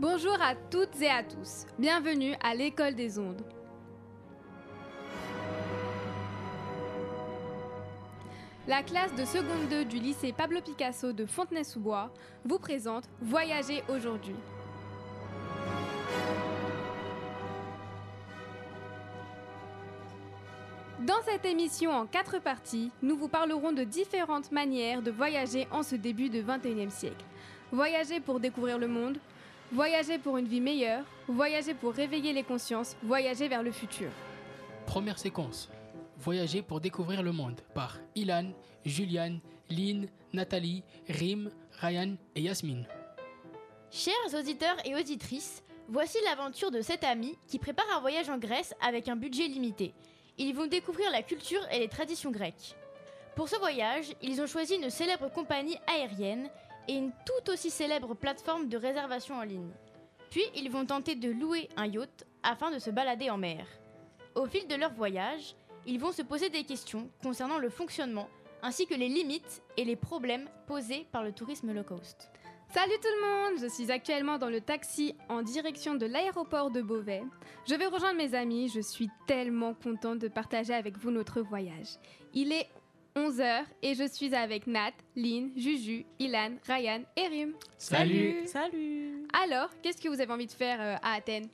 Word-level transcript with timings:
Bonjour 0.00 0.40
à 0.40 0.54
toutes 0.54 1.02
et 1.02 1.10
à 1.10 1.24
tous. 1.24 1.66
Bienvenue 1.76 2.32
à 2.40 2.54
l'école 2.54 2.94
des 2.94 3.18
ondes. 3.18 3.42
La 8.68 8.84
classe 8.84 9.12
de 9.16 9.24
seconde 9.24 9.68
2 9.68 9.86
du 9.86 9.98
lycée 9.98 10.32
Pablo 10.32 10.60
Picasso 10.60 11.12
de 11.12 11.26
Fontenay-sous-Bois 11.26 12.12
vous 12.44 12.60
présente 12.60 13.08
Voyager 13.20 13.82
aujourd'hui. 13.88 14.36
Dans 21.00 21.20
cette 21.24 21.44
émission 21.44 21.90
en 21.90 22.06
quatre 22.06 22.40
parties, 22.40 22.92
nous 23.02 23.16
vous 23.16 23.28
parlerons 23.28 23.72
de 23.72 23.82
différentes 23.82 24.52
manières 24.52 25.02
de 25.02 25.10
voyager 25.10 25.66
en 25.72 25.82
ce 25.82 25.96
début 25.96 26.28
de 26.28 26.40
21e 26.40 26.90
siècle. 26.90 27.24
Voyager 27.72 28.20
pour 28.20 28.38
découvrir 28.38 28.78
le 28.78 28.86
monde, 28.86 29.18
voyager 29.72 30.18
pour 30.18 30.38
une 30.38 30.46
vie 30.46 30.60
meilleure, 30.60 31.04
voyager 31.26 31.74
pour 31.74 31.92
réveiller 31.92 32.32
les 32.32 32.42
consciences, 32.42 32.96
voyager 33.02 33.48
vers 33.48 33.62
le 33.62 33.72
futur. 33.72 34.10
Première 34.86 35.18
séquence. 35.18 35.68
Voyager 36.18 36.62
pour 36.62 36.80
découvrir 36.80 37.22
le 37.22 37.30
monde 37.30 37.60
par 37.74 37.98
Ilan, 38.16 38.50
Juliane, 38.84 39.40
Lynn, 39.70 40.08
Nathalie, 40.32 40.82
Rim, 41.08 41.50
Ryan 41.80 42.16
et 42.34 42.42
Yasmine. 42.42 42.86
Chers 43.90 44.34
auditeurs 44.34 44.76
et 44.84 44.96
auditrices, 44.96 45.62
voici 45.88 46.18
l'aventure 46.24 46.70
de 46.70 46.80
sept 46.80 47.04
amis 47.04 47.38
qui 47.46 47.58
préparent 47.58 47.96
un 47.96 48.00
voyage 48.00 48.28
en 48.28 48.38
Grèce 48.38 48.74
avec 48.80 49.08
un 49.08 49.16
budget 49.16 49.46
limité. 49.46 49.94
Ils 50.38 50.54
vont 50.54 50.66
découvrir 50.66 51.10
la 51.10 51.22
culture 51.22 51.60
et 51.70 51.78
les 51.78 51.88
traditions 51.88 52.30
grecques. 52.30 52.74
Pour 53.36 53.48
ce 53.48 53.56
voyage, 53.56 54.12
ils 54.20 54.40
ont 54.40 54.46
choisi 54.46 54.74
une 54.74 54.90
célèbre 54.90 55.30
compagnie 55.30 55.78
aérienne 55.86 56.50
et 56.88 56.94
une 56.94 57.12
tout 57.24 57.52
aussi 57.52 57.70
célèbre 57.70 58.14
plateforme 58.14 58.68
de 58.68 58.76
réservation 58.76 59.36
en 59.36 59.42
ligne. 59.42 59.70
Puis 60.30 60.44
ils 60.56 60.70
vont 60.70 60.84
tenter 60.84 61.14
de 61.14 61.30
louer 61.30 61.68
un 61.76 61.86
yacht 61.86 62.26
afin 62.42 62.70
de 62.70 62.78
se 62.78 62.90
balader 62.90 63.30
en 63.30 63.38
mer. 63.38 63.66
Au 64.34 64.46
fil 64.46 64.66
de 64.66 64.74
leur 64.74 64.92
voyage, 64.92 65.54
ils 65.86 66.00
vont 66.00 66.12
se 66.12 66.22
poser 66.22 66.50
des 66.50 66.64
questions 66.64 67.08
concernant 67.22 67.58
le 67.58 67.70
fonctionnement 67.70 68.28
ainsi 68.62 68.86
que 68.86 68.94
les 68.94 69.08
limites 69.08 69.62
et 69.76 69.84
les 69.84 69.96
problèmes 69.96 70.48
posés 70.66 71.06
par 71.12 71.22
le 71.22 71.32
tourisme 71.32 71.72
low 71.72 71.84
cost. 71.84 72.30
Salut 72.74 72.92
tout 73.00 73.08
le 73.08 73.26
monde, 73.26 73.60
je 73.62 73.66
suis 73.66 73.90
actuellement 73.90 74.36
dans 74.36 74.50
le 74.50 74.60
taxi 74.60 75.14
en 75.30 75.42
direction 75.42 75.94
de 75.94 76.04
l'aéroport 76.04 76.70
de 76.70 76.82
Beauvais. 76.82 77.22
Je 77.66 77.74
vais 77.74 77.86
rejoindre 77.86 78.18
mes 78.18 78.34
amis, 78.34 78.68
je 78.68 78.80
suis 78.80 79.08
tellement 79.26 79.72
contente 79.72 80.18
de 80.18 80.28
partager 80.28 80.74
avec 80.74 80.98
vous 80.98 81.10
notre 81.10 81.40
voyage. 81.40 81.96
Il 82.34 82.52
est 82.52 82.68
11h 83.16 83.64
et 83.82 83.94
je 83.94 84.06
suis 84.06 84.34
avec 84.34 84.66
Nat, 84.66 84.92
Lynn, 85.16 85.50
Juju, 85.56 86.04
Ilan, 86.18 86.52
Ryan 86.66 87.02
et 87.16 87.26
Rim. 87.28 87.52
Salut. 87.76 88.46
Salut 88.46 89.26
Alors, 89.44 89.70
qu'est-ce 89.82 90.00
que 90.00 90.08
vous 90.08 90.20
avez 90.20 90.32
envie 90.32 90.46
de 90.46 90.52
faire 90.52 90.80
euh, 90.80 90.96
à 91.02 91.14
Athènes? 91.14 91.48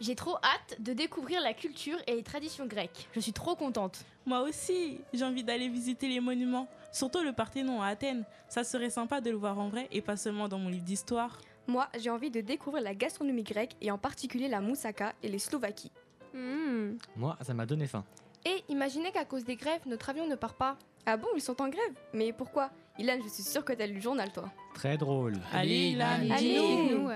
J'ai 0.00 0.14
trop 0.14 0.36
hâte 0.36 0.80
de 0.80 0.92
découvrir 0.92 1.40
la 1.40 1.54
culture 1.54 1.98
et 2.06 2.14
les 2.14 2.22
traditions 2.22 2.66
grecques. 2.66 3.08
Je 3.12 3.20
suis 3.20 3.32
trop 3.32 3.54
contente. 3.54 4.04
Moi 4.26 4.40
aussi, 4.42 5.00
j'ai 5.12 5.24
envie 5.24 5.44
d'aller 5.44 5.68
visiter 5.68 6.08
les 6.08 6.20
monuments, 6.20 6.68
surtout 6.92 7.22
le 7.22 7.32
Parthénon 7.32 7.80
à 7.80 7.88
Athènes. 7.88 8.24
Ça 8.48 8.64
serait 8.64 8.90
sympa 8.90 9.20
de 9.20 9.30
le 9.30 9.36
voir 9.36 9.58
en 9.58 9.68
vrai 9.68 9.88
et 9.92 10.00
pas 10.00 10.16
seulement 10.16 10.48
dans 10.48 10.58
mon 10.58 10.68
livre 10.68 10.84
d'histoire. 10.84 11.38
Moi, 11.66 11.88
j'ai 11.98 12.10
envie 12.10 12.30
de 12.30 12.40
découvrir 12.40 12.82
la 12.82 12.94
gastronomie 12.94 13.44
grecque 13.44 13.76
et 13.80 13.90
en 13.90 13.98
particulier 13.98 14.48
la 14.48 14.60
moussaka 14.60 15.14
et 15.22 15.28
les 15.28 15.38
Slovaquies. 15.38 15.92
Hmm. 16.34 16.96
Moi, 17.16 17.36
ça 17.40 17.54
m'a 17.54 17.64
donné 17.64 17.86
faim. 17.86 18.04
Et 18.44 18.62
imaginez 18.68 19.10
qu'à 19.10 19.24
cause 19.24 19.44
des 19.44 19.56
grèves, 19.56 19.80
notre 19.86 20.10
avion 20.10 20.26
ne 20.28 20.34
part 20.34 20.54
pas. 20.54 20.76
Ah 21.06 21.16
bon, 21.16 21.28
ils 21.34 21.40
sont 21.40 21.60
en 21.62 21.68
grève? 21.68 21.94
Mais 22.12 22.32
pourquoi? 22.32 22.70
Ilan, 22.98 23.18
je 23.22 23.28
suis 23.28 23.42
sûre 23.42 23.64
que 23.64 23.72
t'as 23.72 23.86
lu 23.86 23.94
le 23.94 24.00
journal, 24.00 24.32
toi. 24.32 24.50
Très 24.74 24.96
drôle. 24.96 25.34
Allez, 25.52 25.90
Ilan, 25.90 26.06
Allez, 26.30 26.38
dis-nous. 26.38 27.10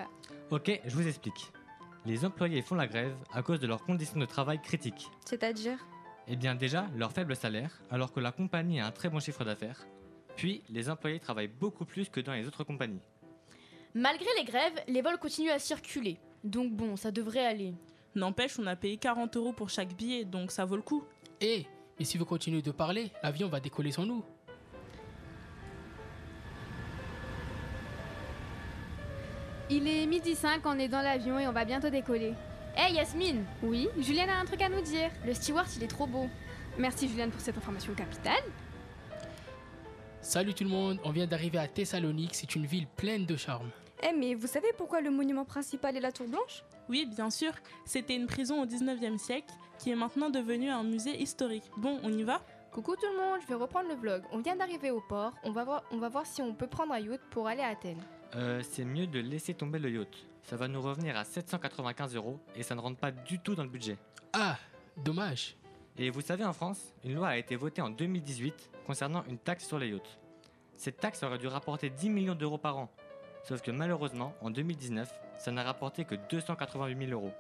Ok, 0.51 0.81
je 0.85 0.95
vous 0.95 1.07
explique. 1.07 1.53
Les 2.07 2.25
employés 2.25 2.63
font 2.63 2.75
la 2.75 2.87
grève 2.87 3.15
à 3.33 3.43
cause 3.43 3.61
de 3.61 3.67
leurs 3.67 3.83
conditions 3.85 4.19
de 4.19 4.25
travail 4.25 4.61
critiques. 4.63 5.11
C'est-à-dire? 5.27 5.79
Eh 6.27 6.37
bien 6.37 6.55
déjà, 6.55 6.87
leur 6.97 7.13
faible 7.13 7.37
salaire, 7.37 7.81
alors 7.91 8.13
que 8.13 8.21
la 8.21 8.33
compagnie 8.33 8.81
a 8.81 8.87
un 8.87 8.91
très 8.91 9.09
bon 9.09 9.21
chiffre 9.21 9.45
d'affaires. 9.45 9.87
Puis, 10.37 10.63
les 10.71 10.89
employés 10.89 11.21
travaillent 11.21 11.49
beaucoup 11.49 11.85
plus 11.85 12.09
que 12.09 12.21
dans 12.21 12.33
les 12.33 12.47
autres 12.47 12.65
compagnies. 12.65 13.03
Malgré 13.95 14.29
les 14.39 14.45
grèves, 14.45 14.81
les 14.87 15.03
vols 15.03 15.19
continuent 15.19 15.51
à 15.51 15.59
circuler. 15.59 16.19
Donc 16.45 16.73
bon, 16.73 16.97
ça 16.97 17.11
devrait 17.11 17.45
aller. 17.45 17.75
N'empêche, 18.15 18.59
on 18.59 18.67
a 18.67 18.77
payé 18.77 18.97
40 18.97 19.37
euros 19.37 19.53
pour 19.53 19.71
chaque 19.71 19.95
billet, 19.95 20.25
donc 20.25 20.51
ça 20.51 20.65
vaut 20.65 20.77
le 20.77 20.83
coup. 20.83 21.05
Eh, 21.41 21.67
mais 21.99 22.05
si 22.05 22.19
vous 22.19 22.25
continuez 22.25 22.63
de 22.63 22.71
parler, 22.71 23.11
l'avion 23.23 23.49
va 23.49 23.61
décoller 23.61 23.93
sans 23.93 24.07
nous. 24.07 24.25
Il 29.71 29.87
est 29.87 30.07
midi 30.07 30.35
5, 30.35 30.63
on 30.65 30.79
est 30.79 30.89
dans 30.89 31.03
l'avion 31.03 31.39
et 31.39 31.47
on 31.47 31.53
va 31.53 31.65
bientôt 31.65 31.91
décoller. 31.91 32.33
Hey 32.75 32.95
Yasmine 32.95 33.45
Oui, 33.63 33.89
Juliane 33.99 34.31
a 34.31 34.39
un 34.39 34.45
truc 34.45 34.63
à 34.63 34.69
nous 34.69 34.81
dire. 34.81 35.11
Le 35.27 35.35
steward 35.35 35.69
il 35.77 35.83
est 35.83 35.89
trop 35.89 36.07
beau. 36.07 36.29
Merci 36.79 37.09
Juliane 37.09 37.31
pour 37.31 37.41
cette 37.41 37.57
information 37.57 37.93
capitale. 37.95 38.43
Salut 40.21 40.55
tout 40.55 40.65
le 40.65 40.71
monde, 40.71 40.99
on 41.05 41.11
vient 41.11 41.27
d'arriver 41.27 41.59
à 41.59 41.69
Thessalonique, 41.69 42.35
c'est 42.35 42.55
une 42.55 42.67
ville 42.67 42.87
pleine 42.87 43.27
de 43.27 43.37
charme. 43.37 43.71
Eh, 44.03 44.13
mais 44.13 44.35
vous 44.35 44.47
savez 44.47 44.69
pourquoi 44.77 45.01
le 45.01 45.11
monument 45.11 45.45
principal 45.45 45.97
est 45.97 46.01
la 46.01 46.13
Tour 46.13 46.29
Blanche? 46.29 46.63
Oui, 46.89 47.07
bien 47.07 47.31
sûr, 47.31 47.53
c'était 47.85 48.17
une 48.17 48.27
prison 48.27 48.63
au 48.63 48.67
19e 48.67 49.19
siècle 49.19 49.53
qui 49.79 49.91
est 49.91 49.97
maintenant 49.97 50.31
devenue 50.31 50.71
un 50.71 50.83
musée 50.83 51.21
historique. 51.21 51.65
Bon, 51.77 51.99
on 52.03 52.13
y 52.13 52.23
va? 52.23 52.41
Coucou 52.73 52.97
tout 52.97 53.07
le 53.11 53.17
monde, 53.17 53.41
je 53.43 53.47
vais 53.47 53.55
reprendre 53.55 53.89
le 53.89 53.95
vlog. 53.95 54.23
On 54.33 54.39
vient 54.39 54.57
d'arriver 54.57 54.91
au 54.91 55.01
port, 55.01 55.33
on 55.43 55.53
va, 55.53 55.65
voir, 55.65 55.85
on 55.91 55.99
va 55.99 56.09
voir 56.09 56.27
si 56.27 56.43
on 56.43 56.55
peut 56.55 56.67
prendre 56.67 56.93
un 56.93 56.99
yacht 56.99 57.21
pour 57.31 57.47
aller 57.47 57.63
à 57.63 57.69
Athènes. 57.69 58.03
Euh, 58.37 58.63
c'est 58.69 58.85
mieux 58.85 59.07
de 59.07 59.21
laisser 59.21 59.55
tomber 59.55 59.79
le 59.79 59.91
yacht. 59.91 60.15
Ça 60.43 60.57
va 60.57 60.69
nous 60.69 60.81
revenir 60.81 61.17
à 61.17 61.25
795 61.25 62.15
euros 62.15 62.39
et 62.57 62.63
ça 62.63 62.75
ne 62.75 62.81
rentre 62.81 62.99
pas 62.99 63.11
du 63.11 63.39
tout 63.39 63.55
dans 63.55 63.65
le 63.65 63.69
budget. 63.69 63.97
Ah, 64.33 64.57
dommage. 64.97 65.57
Et 65.97 66.11
vous 66.11 66.21
savez, 66.21 66.45
en 66.45 66.53
France, 66.53 66.95
une 67.05 67.15
loi 67.15 67.29
a 67.29 67.37
été 67.37 67.57
votée 67.57 67.83
en 67.83 67.91
2018 67.91 68.71
concernant 68.87 69.25
une 69.29 69.39
taxe 69.39 69.67
sur 69.67 69.79
les 69.79 69.89
yachts. 69.89 70.19
Cette 70.77 70.99
taxe 70.99 71.23
aurait 71.23 71.39
dû 71.39 71.49
rapporter 71.49 71.91
10 71.91 72.09
millions 72.09 72.35
d'euros 72.35 72.59
par 72.59 72.79
an. 72.79 72.89
Sauf 73.45 73.63
que 73.63 73.71
malheureusement, 73.71 74.35
en 74.41 74.51
2019, 74.51 75.13
ça 75.39 75.53
n'a 75.53 75.63
rapporté 75.63 76.05
que 76.05 76.17
288 76.29 77.07
000 77.09 77.13
euros. 77.13 77.33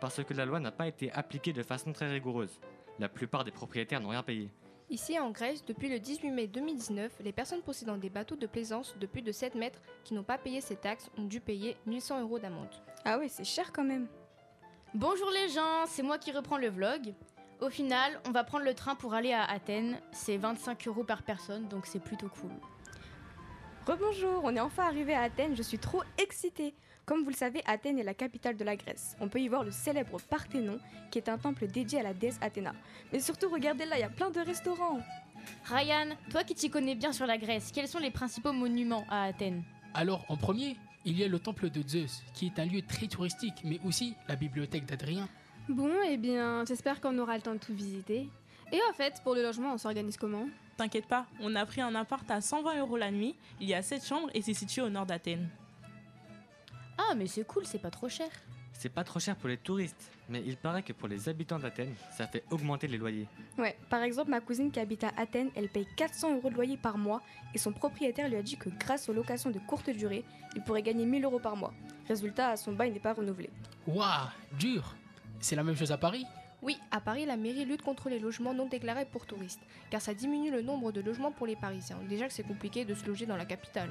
Parce 0.00 0.24
que 0.24 0.34
la 0.34 0.44
loi 0.44 0.60
n'a 0.60 0.72
pas 0.72 0.88
été 0.88 1.12
appliquée 1.12 1.52
de 1.52 1.62
façon 1.62 1.92
très 1.92 2.08
rigoureuse. 2.10 2.58
La 2.98 3.08
plupart 3.08 3.44
des 3.44 3.50
propriétaires 3.50 4.00
n'ont 4.00 4.08
rien 4.08 4.22
payé. 4.22 4.50
Ici 4.90 5.18
en 5.18 5.30
Grèce, 5.30 5.64
depuis 5.66 5.90
le 5.90 5.98
18 5.98 6.30
mai 6.30 6.46
2019, 6.46 7.12
les 7.20 7.32
personnes 7.32 7.60
possédant 7.60 7.98
des 7.98 8.08
bateaux 8.08 8.36
de 8.36 8.46
plaisance 8.46 8.96
de 8.98 9.06
plus 9.06 9.20
de 9.20 9.32
7 9.32 9.54
mètres 9.54 9.80
qui 10.02 10.14
n'ont 10.14 10.22
pas 10.22 10.38
payé 10.38 10.62
ces 10.62 10.76
taxes 10.76 11.10
ont 11.18 11.24
dû 11.24 11.40
payer 11.40 11.76
1100 11.84 12.22
euros 12.22 12.38
d'amende. 12.38 12.70
Ah 13.04 13.18
ouais, 13.18 13.28
c'est 13.28 13.44
cher 13.44 13.70
quand 13.70 13.84
même. 13.84 14.08
Bonjour 14.94 15.30
les 15.30 15.50
gens, 15.50 15.84
c'est 15.86 16.02
moi 16.02 16.16
qui 16.16 16.32
reprends 16.32 16.56
le 16.56 16.70
vlog. 16.70 17.12
Au 17.60 17.68
final, 17.68 18.18
on 18.26 18.30
va 18.30 18.44
prendre 18.44 18.64
le 18.64 18.72
train 18.72 18.94
pour 18.94 19.12
aller 19.12 19.32
à 19.34 19.44
Athènes. 19.44 20.00
C'est 20.12 20.38
25 20.38 20.88
euros 20.88 21.04
par 21.04 21.22
personne, 21.22 21.68
donc 21.68 21.84
c'est 21.84 22.02
plutôt 22.02 22.28
cool. 22.28 22.52
Rebonjour, 23.86 24.40
on 24.44 24.56
est 24.56 24.60
enfin 24.60 24.84
arrivé 24.84 25.12
à 25.12 25.22
Athènes, 25.22 25.54
je 25.54 25.62
suis 25.62 25.78
trop 25.78 26.02
excitée. 26.16 26.74
Comme 27.08 27.22
vous 27.22 27.30
le 27.30 27.34
savez, 27.34 27.62
Athènes 27.64 27.98
est 27.98 28.02
la 28.02 28.12
capitale 28.12 28.58
de 28.58 28.64
la 28.64 28.76
Grèce. 28.76 29.16
On 29.18 29.28
peut 29.28 29.40
y 29.40 29.48
voir 29.48 29.64
le 29.64 29.70
célèbre 29.70 30.20
Parthénon, 30.20 30.78
qui 31.10 31.16
est 31.16 31.30
un 31.30 31.38
temple 31.38 31.66
dédié 31.66 32.00
à 32.00 32.02
la 32.02 32.12
déesse 32.12 32.36
Athéna. 32.42 32.74
Mais 33.10 33.18
surtout, 33.18 33.48
regardez 33.48 33.86
là, 33.86 33.96
il 33.96 34.00
y 34.00 34.04
a 34.04 34.10
plein 34.10 34.28
de 34.28 34.40
restaurants. 34.40 35.00
Ryan, 35.64 36.08
toi 36.28 36.44
qui 36.44 36.54
t'y 36.54 36.68
connais 36.68 36.94
bien 36.94 37.14
sur 37.14 37.24
la 37.24 37.38
Grèce, 37.38 37.72
quels 37.74 37.88
sont 37.88 37.98
les 37.98 38.10
principaux 38.10 38.52
monuments 38.52 39.06
à 39.08 39.22
Athènes? 39.22 39.62
Alors, 39.94 40.22
en 40.28 40.36
premier, 40.36 40.76
il 41.06 41.18
y 41.18 41.24
a 41.24 41.28
le 41.28 41.38
temple 41.38 41.70
de 41.70 41.80
Zeus, 41.80 42.22
qui 42.34 42.44
est 42.44 42.58
un 42.58 42.66
lieu 42.66 42.82
très 42.82 43.06
touristique, 43.06 43.62
mais 43.64 43.80
aussi 43.86 44.14
la 44.28 44.36
bibliothèque 44.36 44.84
d'Adrien. 44.84 45.30
Bon, 45.70 45.90
eh 46.06 46.18
bien, 46.18 46.66
j'espère 46.66 47.00
qu'on 47.00 47.16
aura 47.16 47.36
le 47.36 47.42
temps 47.42 47.54
de 47.54 47.58
tout 47.58 47.74
visiter. 47.74 48.28
Et 48.70 48.80
en 48.90 48.92
fait, 48.92 49.22
pour 49.24 49.34
le 49.34 49.40
logement, 49.40 49.72
on 49.72 49.78
s'organise 49.78 50.18
comment? 50.18 50.46
T'inquiète 50.76 51.06
pas, 51.06 51.24
on 51.40 51.56
a 51.56 51.64
pris 51.64 51.80
un 51.80 51.94
appart 51.94 52.30
à 52.30 52.42
120 52.42 52.80
euros 52.80 52.98
la 52.98 53.10
nuit, 53.10 53.34
il 53.62 53.68
y 53.68 53.72
a 53.72 53.80
7 53.80 54.04
chambres 54.04 54.28
et 54.34 54.42
c'est 54.42 54.52
situé 54.52 54.82
au 54.82 54.90
nord 54.90 55.06
d'Athènes. 55.06 55.48
Ah, 56.98 57.14
mais 57.16 57.26
c'est 57.26 57.46
cool, 57.46 57.64
c'est 57.64 57.78
pas 57.78 57.90
trop 57.90 58.08
cher. 58.08 58.28
C'est 58.72 58.88
pas 58.88 59.02
trop 59.02 59.18
cher 59.18 59.34
pour 59.36 59.48
les 59.48 59.56
touristes, 59.56 60.10
mais 60.28 60.42
il 60.46 60.56
paraît 60.56 60.82
que 60.82 60.92
pour 60.92 61.08
les 61.08 61.28
habitants 61.28 61.58
d'Athènes, 61.58 61.94
ça 62.16 62.28
fait 62.28 62.44
augmenter 62.50 62.86
les 62.86 62.98
loyers. 62.98 63.26
Ouais, 63.56 63.76
par 63.88 64.02
exemple, 64.02 64.30
ma 64.30 64.40
cousine 64.40 64.70
qui 64.70 64.78
habite 64.78 65.02
à 65.04 65.12
Athènes, 65.16 65.50
elle 65.56 65.68
paye 65.68 65.86
400 65.96 66.36
euros 66.36 66.50
de 66.50 66.54
loyer 66.54 66.76
par 66.76 66.96
mois 66.96 67.20
et 67.54 67.58
son 67.58 67.72
propriétaire 67.72 68.28
lui 68.28 68.36
a 68.36 68.42
dit 68.42 68.56
que 68.56 68.68
grâce 68.68 69.08
aux 69.08 69.12
locations 69.12 69.50
de 69.50 69.58
courte 69.58 69.90
durée, 69.90 70.24
il 70.54 70.62
pourrait 70.62 70.82
gagner 70.82 71.06
1000 71.06 71.24
euros 71.24 71.40
par 71.40 71.56
mois. 71.56 71.72
Résultat, 72.06 72.56
son 72.56 72.72
bail 72.72 72.92
n'est 72.92 73.00
pas 73.00 73.14
renouvelé. 73.14 73.50
Waouh, 73.86 74.28
dur 74.58 74.94
C'est 75.40 75.56
la 75.56 75.64
même 75.64 75.76
chose 75.76 75.90
à 75.90 75.98
Paris? 75.98 76.24
Oui, 76.62 76.76
à 76.90 77.00
Paris, 77.00 77.24
la 77.24 77.36
mairie 77.36 77.64
lutte 77.64 77.82
contre 77.82 78.08
les 78.08 78.18
logements 78.18 78.54
non 78.54 78.66
déclarés 78.66 79.04
pour 79.04 79.26
touristes, 79.26 79.60
car 79.90 80.00
ça 80.00 80.12
diminue 80.12 80.50
le 80.50 80.62
nombre 80.62 80.90
de 80.90 81.00
logements 81.00 81.30
pour 81.30 81.46
les 81.46 81.54
Parisiens. 81.54 81.98
Déjà 82.08 82.26
que 82.26 82.32
c'est 82.32 82.42
compliqué 82.42 82.84
de 82.84 82.94
se 82.94 83.06
loger 83.06 83.26
dans 83.26 83.36
la 83.36 83.44
capitale. 83.44 83.90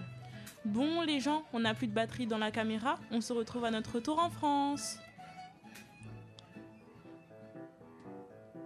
Bon 0.68 1.02
les 1.02 1.22
gens, 1.22 1.44
on 1.54 1.62
n'a 1.62 1.74
plus 1.74 1.88
de 1.88 1.94
batterie 1.94 2.28
dans 2.28 2.38
la 2.38 2.52
caméra, 2.52 3.00
on 3.10 3.22
se 3.22 3.32
retrouve 3.32 3.64
à 3.64 3.72
notre 3.72 3.96
retour 3.96 4.20
en 4.20 4.30
France. 4.30 4.98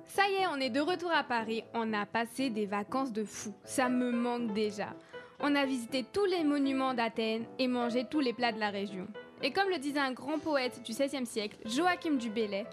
Ça 0.08 0.24
y 0.28 0.42
est, 0.42 0.48
on 0.48 0.56
est 0.56 0.72
de 0.72 0.80
retour 0.80 1.12
à 1.12 1.24
Paris. 1.24 1.64
On 1.76 1.94
a 1.94 2.08
passé 2.08 2.50
des 2.50 2.66
vacances 2.66 3.14
de 3.14 3.24
fou. 3.24 3.54
Ça 3.64 3.88
me 3.88 4.12
manque 4.12 4.52
déjà. 4.52 4.96
On 5.40 5.56
a 5.56 5.64
visité 5.64 6.04
tous 6.12 6.26
les 6.26 6.44
monuments 6.44 6.96
d'Athènes 6.96 7.46
et 7.60 7.68
mangé 7.68 8.04
tous 8.10 8.20
les 8.20 8.34
plats 8.34 8.52
de 8.52 8.60
la 8.60 8.72
région. 8.72 9.08
Et 9.44 9.52
comme 9.52 9.70
le 9.70 9.78
disait 9.78 10.00
un 10.00 10.12
grand 10.12 10.40
poète 10.40 10.82
du 10.84 10.94
XVIe 10.94 11.28
siècle, 11.28 11.58
Joachim 11.66 12.16
du 12.16 12.32
Bellay, 12.32 12.66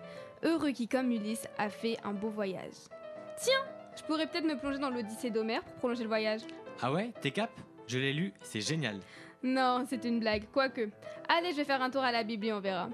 heureux 0.42 0.70
qui, 0.70 0.88
comme 0.88 1.10
Ulysse, 1.10 1.46
a 1.58 1.69
fait 1.69 1.98
un 2.02 2.14
beau 2.14 2.31
voyage. 2.31 2.88
Tiens, 3.36 3.62
je 3.94 4.02
pourrais 4.04 4.26
peut-être 4.26 4.46
me 4.46 4.58
plonger 4.58 4.78
dans 4.78 4.90
l'Odyssée 4.90 5.31
d'Homère 5.31 5.62
pour 5.64 5.74
prolonger 5.74 6.02
le 6.02 6.08
voyage. 6.08 6.40
Ah 6.81 6.90
ouais, 6.90 7.12
t'es 7.20 7.31
cap? 7.31 7.50
Je 7.88 7.99
l'ai 7.99 8.12
lu, 8.12 8.35
c'est 8.43 8.61
génial. 8.61 9.00
Non, 9.43 9.87
c'est 9.88 10.05
une 10.05 10.20
blague, 10.20 10.44
quoique. 10.52 10.90
Allez, 11.26 11.52
je 11.52 11.56
vais 11.56 11.64
faire 11.64 11.81
un 11.81 11.88
tour 11.88 12.02
à 12.02 12.12
la 12.12 12.23
Bible 12.23 12.44
et 12.44 12.52
on 12.52 12.61
verra. 12.61 12.90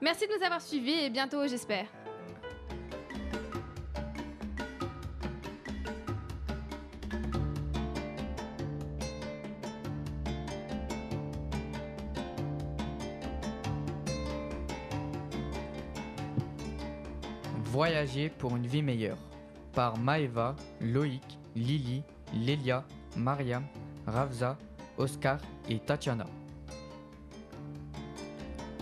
Merci 0.00 0.26
de 0.26 0.32
nous 0.38 0.42
avoir 0.42 0.62
suivis 0.62 1.04
et 1.04 1.10
bientôt, 1.10 1.46
j'espère. 1.46 1.84
Voyager 17.64 18.30
pour 18.30 18.56
une 18.56 18.66
vie 18.66 18.82
meilleure 18.82 19.18
par 19.74 19.98
Maeva, 19.98 20.56
Loïc, 20.80 21.22
Lily, 21.54 22.02
Lélia, 22.34 22.84
Mariam, 23.16 23.64
Ravza, 24.10 24.58
Oscar 24.98 25.38
et 25.68 25.78
Tatiana. 25.78 26.26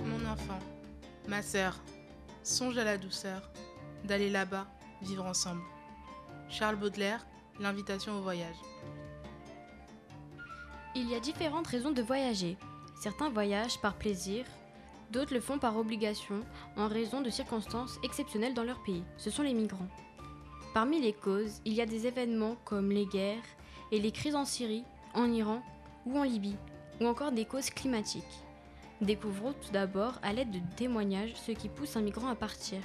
Mon 0.04 0.26
enfant, 0.26 0.58
ma 1.28 1.42
sœur, 1.42 1.78
songe 2.42 2.78
à 2.78 2.84
la 2.84 2.98
douceur 2.98 3.42
d'aller 4.04 4.30
là-bas, 4.30 4.66
vivre 5.02 5.26
ensemble. 5.26 5.62
Charles 6.48 6.76
Baudelaire, 6.76 7.26
l'invitation 7.60 8.18
au 8.18 8.22
voyage. 8.22 8.56
Il 10.94 11.08
y 11.08 11.14
a 11.14 11.20
différentes 11.20 11.66
raisons 11.66 11.92
de 11.92 12.02
voyager. 12.02 12.56
Certains 13.00 13.28
voyagent 13.28 13.80
par 13.80 13.94
plaisir, 13.94 14.44
d'autres 15.12 15.34
le 15.34 15.40
font 15.40 15.58
par 15.58 15.76
obligation 15.76 16.40
en 16.76 16.88
raison 16.88 17.20
de 17.20 17.30
circonstances 17.30 17.98
exceptionnelles 18.02 18.54
dans 18.54 18.64
leur 18.64 18.82
pays. 18.82 19.04
Ce 19.18 19.30
sont 19.30 19.42
les 19.42 19.54
migrants. 19.54 19.88
Parmi 20.74 21.00
les 21.00 21.12
causes, 21.12 21.60
il 21.64 21.74
y 21.74 21.80
a 21.80 21.86
des 21.86 22.06
événements 22.06 22.56
comme 22.64 22.90
les 22.90 23.06
guerres 23.06 23.44
et 23.92 24.00
les 24.00 24.12
crises 24.12 24.34
en 24.34 24.44
Syrie, 24.44 24.84
en 25.18 25.32
Iran 25.32 25.62
ou 26.06 26.18
en 26.18 26.22
Libye, 26.22 26.56
ou 27.00 27.06
encore 27.06 27.32
des 27.32 27.44
causes 27.44 27.70
climatiques. 27.70 28.24
Découvrons 29.00 29.52
tout 29.52 29.72
d'abord 29.72 30.18
à 30.22 30.32
l'aide 30.32 30.50
de 30.50 30.60
témoignages 30.76 31.34
ce 31.34 31.52
qui 31.52 31.68
pousse 31.68 31.96
un 31.96 32.00
migrant 32.00 32.28
à 32.28 32.34
partir. 32.34 32.80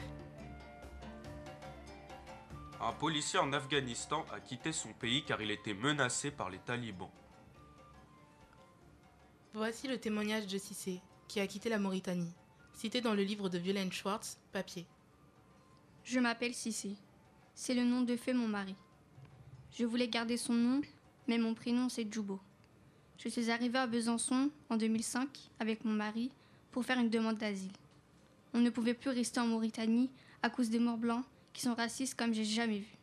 Un 2.82 2.92
policier 2.94 3.40
en 3.40 3.54
Afghanistan 3.54 4.26
a 4.34 4.40
quitté 4.40 4.74
son 4.74 4.92
pays 4.94 5.24
car 5.24 5.42
il 5.42 5.52
était 5.52 5.74
menacé 5.74 6.32
par 6.32 6.50
les 6.50 6.60
talibans. 6.60 7.10
Voici 9.54 9.88
le 9.88 10.00
témoignage 10.00 10.48
de 10.48 10.58
Cissé, 10.58 11.02
qui 11.28 11.40
a 11.40 11.48
quitté 11.48 11.70
la 11.70 11.80
Mauritanie, 11.80 12.34
cité 12.74 13.00
dans 13.00 13.14
le 13.14 13.24
livre 13.24 13.48
de 13.50 13.60
Violaine 13.60 13.92
Schwartz, 13.92 14.40
papier. 14.52 14.86
Je 16.04 16.20
m'appelle 16.20 16.54
Cissé. 16.54 16.96
C'est 17.56 17.76
le 17.76 17.86
nom 17.86 18.02
de 18.02 18.16
fait 18.18 18.34
mon 18.34 18.48
mari. 18.48 18.76
Je 19.78 19.86
voulais 19.86 20.08
garder 20.08 20.38
son 20.38 20.54
nom, 20.54 20.82
mais 21.28 21.38
mon 21.38 21.54
prénom 21.54 21.90
c'est 21.90 22.12
Djoubo. 22.12 22.40
Je 23.18 23.30
suis 23.30 23.50
arrivée 23.50 23.80
à 23.80 23.88
Besançon 23.88 24.50
en 24.70 24.78
2005 24.78 25.30
avec 25.60 25.86
mon 25.86 25.94
mari 25.94 26.32
pour 26.72 26.84
faire 26.84 27.00
une 27.00 27.10
demande 27.10 27.38
d'asile. 27.38 27.72
On 28.54 28.60
ne 28.60 28.70
pouvait 28.70 28.94
plus 28.94 29.10
rester 29.10 29.40
en 29.40 29.48
Mauritanie 29.48 30.10
à 30.42 30.50
cause 30.50 30.70
des 30.70 30.80
morts 30.80 30.98
blancs 30.98 31.24
qui 31.54 31.62
sont 31.62 31.74
racistes 31.74 32.16
comme 32.16 32.34
j'ai 32.34 32.44
jamais 32.44 32.80
vu. 32.80 32.98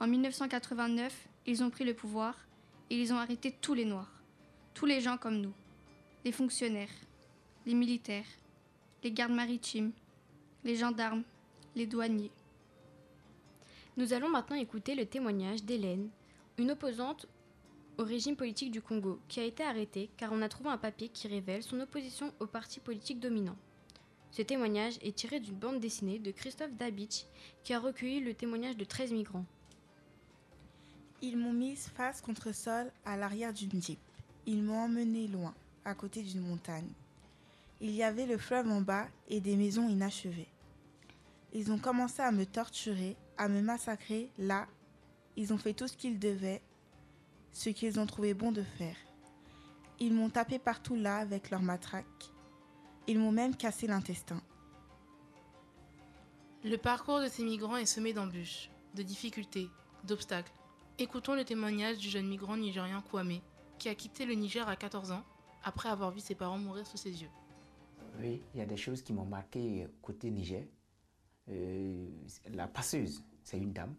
En 0.00 0.06
1989, 0.06 1.28
ils 1.46 1.62
ont 1.62 1.70
pris 1.70 1.84
le 1.84 1.94
pouvoir 1.94 2.36
et 2.90 3.00
ils 3.00 3.12
ont 3.12 3.18
arrêté 3.18 3.54
tous 3.60 3.74
les 3.74 3.84
Noirs, 3.84 4.12
tous 4.74 4.86
les 4.86 5.00
gens 5.00 5.16
comme 5.16 5.40
nous, 5.40 5.52
les 6.24 6.32
fonctionnaires, 6.32 6.92
les 7.66 7.74
militaires, 7.74 8.26
les 9.02 9.10
gardes 9.10 9.32
maritimes, 9.32 9.92
les 10.64 10.76
gendarmes, 10.76 11.22
les 11.74 11.86
douaniers. 11.86 12.30
Nous 13.96 14.12
allons 14.12 14.28
maintenant 14.28 14.56
écouter 14.56 14.94
le 14.94 15.06
témoignage 15.06 15.62
d'Hélène, 15.64 16.08
une 16.58 16.70
opposante 16.70 17.26
au 17.98 18.04
régime 18.04 18.36
politique 18.36 18.70
du 18.70 18.82
Congo, 18.82 19.20
qui 19.28 19.40
a 19.40 19.44
été 19.44 19.62
arrêtée 19.62 20.10
car 20.16 20.32
on 20.32 20.42
a 20.42 20.48
trouvé 20.48 20.70
un 20.70 20.78
papier 20.78 21.08
qui 21.08 21.28
révèle 21.28 21.62
son 21.62 21.80
opposition 21.80 22.32
au 22.40 22.46
parti 22.46 22.80
politique 22.80 23.20
dominant. 23.20 23.56
Ce 24.30 24.42
témoignage 24.42 24.98
est 25.00 25.14
tiré 25.14 25.38
d'une 25.38 25.54
bande 25.54 25.78
dessinée 25.78 26.18
de 26.18 26.32
Christophe 26.32 26.74
Dabitch, 26.74 27.26
qui 27.62 27.72
a 27.72 27.78
recueilli 27.78 28.20
le 28.20 28.34
témoignage 28.34 28.76
de 28.76 28.84
13 28.84 29.12
migrants. 29.12 29.44
Ils 31.22 31.38
m'ont 31.38 31.52
mise 31.52 31.88
face 31.94 32.20
contre 32.20 32.52
sol 32.52 32.90
à 33.04 33.16
l'arrière 33.16 33.52
d'une 33.52 33.80
jeep. 33.80 34.00
Ils 34.46 34.62
m'ont 34.62 34.80
emmené 34.80 35.28
loin, 35.28 35.54
à 35.84 35.94
côté 35.94 36.22
d'une 36.22 36.40
montagne. 36.40 36.90
Il 37.80 37.92
y 37.92 38.02
avait 38.02 38.26
le 38.26 38.36
fleuve 38.36 38.68
en 38.68 38.80
bas 38.80 39.06
et 39.28 39.40
des 39.40 39.56
maisons 39.56 39.88
inachevées. 39.88 40.48
Ils 41.52 41.70
ont 41.70 41.78
commencé 41.78 42.20
à 42.20 42.32
me 42.32 42.44
torturer, 42.44 43.16
à 43.38 43.48
me 43.48 43.62
massacrer 43.62 44.28
là. 44.38 44.66
Ils 45.36 45.52
ont 45.52 45.58
fait 45.58 45.74
tout 45.74 45.88
ce 45.88 45.96
qu'ils 45.96 46.18
devaient, 46.18 46.62
ce 47.52 47.70
qu'ils 47.70 47.98
ont 47.98 48.06
trouvé 48.06 48.34
bon 48.34 48.52
de 48.52 48.62
faire. 48.62 48.96
Ils 50.00 50.12
m'ont 50.14 50.30
tapé 50.30 50.58
partout 50.58 50.96
là 50.96 51.16
avec 51.18 51.50
leurs 51.50 51.62
matraques. 51.62 52.32
Ils 53.06 53.18
m'ont 53.18 53.32
même 53.32 53.56
cassé 53.56 53.86
l'intestin. 53.86 54.40
Le 56.64 56.76
parcours 56.76 57.20
de 57.20 57.28
ces 57.28 57.44
migrants 57.44 57.76
est 57.76 57.86
semé 57.86 58.12
d'embûches, 58.12 58.70
de 58.94 59.02
difficultés, 59.02 59.68
d'obstacles. 60.04 60.52
Écoutons 60.98 61.34
le 61.34 61.44
témoignage 61.44 61.98
du 61.98 62.08
jeune 62.08 62.26
migrant 62.26 62.56
nigérien 62.56 63.02
Kwame, 63.02 63.40
qui 63.78 63.88
a 63.88 63.94
quitté 63.94 64.24
le 64.24 64.34
Niger 64.34 64.68
à 64.68 64.76
14 64.76 65.12
ans 65.12 65.24
après 65.62 65.88
avoir 65.88 66.10
vu 66.10 66.20
ses 66.20 66.34
parents 66.34 66.58
mourir 66.58 66.86
sous 66.86 66.96
ses 66.96 67.22
yeux. 67.22 67.30
Oui, 68.18 68.42
il 68.54 68.58
y 68.60 68.62
a 68.62 68.66
des 68.66 68.76
choses 68.76 69.02
qui 69.02 69.12
m'ont 69.12 69.24
marqué 69.24 69.86
côté 70.00 70.30
Niger. 70.30 70.64
Euh, 71.48 72.08
la 72.52 72.66
passeuse, 72.68 73.22
c'est 73.42 73.58
une 73.58 73.72
dame. 73.72 73.94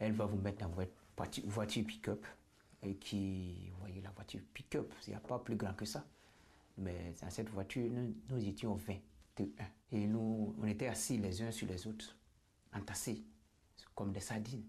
Elle 0.00 0.12
va 0.12 0.24
vous 0.26 0.38
mettre 0.38 0.58
dans 0.66 0.70
votre 0.70 0.90
voiture, 1.46 1.84
pick-up. 1.86 2.26
Et 2.82 2.96
qui, 2.96 3.68
vous 3.72 3.80
voyez, 3.80 4.00
la 4.00 4.10
voiture 4.10 4.40
pick-up, 4.54 4.92
il 5.06 5.10
n'y 5.10 5.16
a 5.16 5.20
pas 5.20 5.38
plus 5.38 5.54
grand 5.54 5.74
que 5.74 5.84
ça. 5.84 6.04
Mais 6.78 7.14
dans 7.20 7.28
cette 7.30 7.50
voiture, 7.50 7.88
nous, 7.90 8.14
nous 8.30 8.42
étions 8.48 8.74
21. 8.74 9.46
Et 9.92 10.06
nous, 10.06 10.54
on 10.58 10.66
était 10.66 10.86
assis 10.86 11.18
les 11.18 11.42
uns 11.42 11.50
sur 11.52 11.68
les 11.68 11.86
autres, 11.86 12.16
entassés, 12.72 13.22
comme 13.94 14.12
des 14.12 14.20
sardines. 14.20 14.64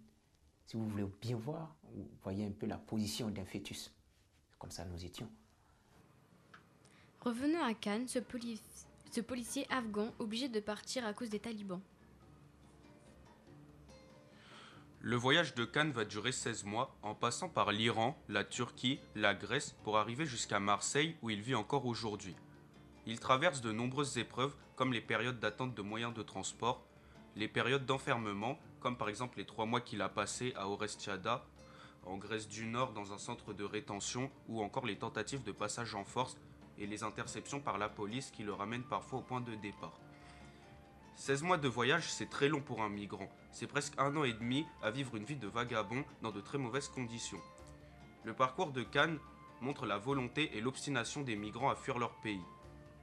Si 0.66 0.76
vous 0.76 0.88
voulez 0.90 1.06
bien 1.22 1.38
voir, 1.38 1.74
vous 1.94 2.06
voyez 2.22 2.46
un 2.46 2.52
peu 2.52 2.66
la 2.66 2.78
position 2.78 3.30
d'un 3.30 3.46
fœtus. 3.46 3.94
Comme 4.60 4.72
ça, 4.72 4.84
nous 4.84 5.04
étions. 5.06 5.30
Revenons 7.22 7.64
à 7.64 7.74
Cannes, 7.74 8.08
ce, 8.08 8.20
poli- 8.20 8.62
ce 9.12 9.22
policier 9.22 9.66
afghan 9.70 10.12
obligé 10.20 10.50
de 10.50 10.60
partir 10.60 11.06
à 11.06 11.14
cause 11.14 11.30
des 11.30 11.40
talibans. 11.40 11.82
Le 15.04 15.16
voyage 15.16 15.56
de 15.56 15.66
Cannes 15.66 15.92
va 15.92 16.06
durer 16.06 16.32
16 16.32 16.64
mois 16.64 16.96
en 17.02 17.16
passant 17.16 17.50
par 17.50 17.72
l'Iran, 17.72 18.16
la 18.30 18.44
Turquie, 18.44 19.00
la 19.16 19.34
Grèce 19.34 19.76
pour 19.84 19.98
arriver 19.98 20.28
jusqu'à 20.28 20.60
Marseille 20.60 21.16
où 21.24 21.32
il 21.32 21.42
vit 21.42 21.56
encore 21.56 21.88
aujourd'hui. 21.88 22.36
Il 23.08 23.20
traverse 23.20 23.62
de 23.62 23.72
nombreuses 23.72 24.20
épreuves 24.20 24.56
comme 24.76 24.94
les 24.94 25.02
périodes 25.02 25.40
d'attente 25.40 25.74
de 25.74 25.82
moyens 25.82 26.14
de 26.14 26.22
transport, 26.22 26.86
les 27.36 27.48
périodes 27.48 27.88
d'enfermement 27.88 28.60
comme 28.80 28.96
par 28.96 29.10
exemple 29.10 29.40
les 29.40 29.46
trois 29.48 29.66
mois 29.66 29.82
qu'il 29.82 30.04
a 30.04 30.10
passés 30.10 30.54
à 30.56 30.68
Orestiada, 30.68 31.48
en 32.06 32.18
Grèce 32.18 32.48
du 32.48 32.68
Nord 32.68 32.94
dans 32.94 33.12
un 33.12 33.18
centre 33.18 33.54
de 33.54 33.64
rétention 33.64 34.30
ou 34.48 34.62
encore 34.62 34.86
les 34.86 35.00
tentatives 35.00 35.44
de 35.44 35.52
passage 35.52 35.96
en 35.96 36.06
force 36.06 36.38
et 36.78 36.86
les 36.86 37.02
interceptions 37.02 37.60
par 37.60 37.80
la 37.80 37.90
police 37.90 38.30
qui 38.30 38.44
le 38.44 38.54
ramènent 38.54 38.84
parfois 38.84 39.18
au 39.18 39.24
point 39.24 39.42
de 39.42 39.56
départ. 39.56 40.00
16 41.16 41.44
mois 41.44 41.58
de 41.58 41.68
voyage, 41.68 42.12
c'est 42.12 42.30
très 42.30 42.48
long 42.48 42.62
pour 42.62 42.82
un 42.82 42.90
migrant. 42.90 43.30
C'est 43.52 43.68
presque 43.68 43.94
un 43.98 44.16
an 44.16 44.24
et 44.24 44.34
demi 44.34 44.66
à 44.82 44.92
vivre 44.92 45.16
une 45.16 45.24
vie 45.24 45.36
de 45.36 45.48
vagabond 45.48 46.04
dans 46.22 46.32
de 46.32 46.42
très 46.42 46.58
mauvaises 46.58 46.88
conditions. 46.88 47.42
Le 48.24 48.34
parcours 48.34 48.72
de 48.72 48.84
Cannes 48.84 49.20
montre 49.62 49.86
la 49.86 49.98
volonté 49.98 50.58
et 50.58 50.62
l'obstination 50.62 51.22
des 51.22 51.36
migrants 51.36 51.70
à 51.70 51.76
fuir 51.76 52.00
leur 52.00 52.16
pays. 52.22 52.42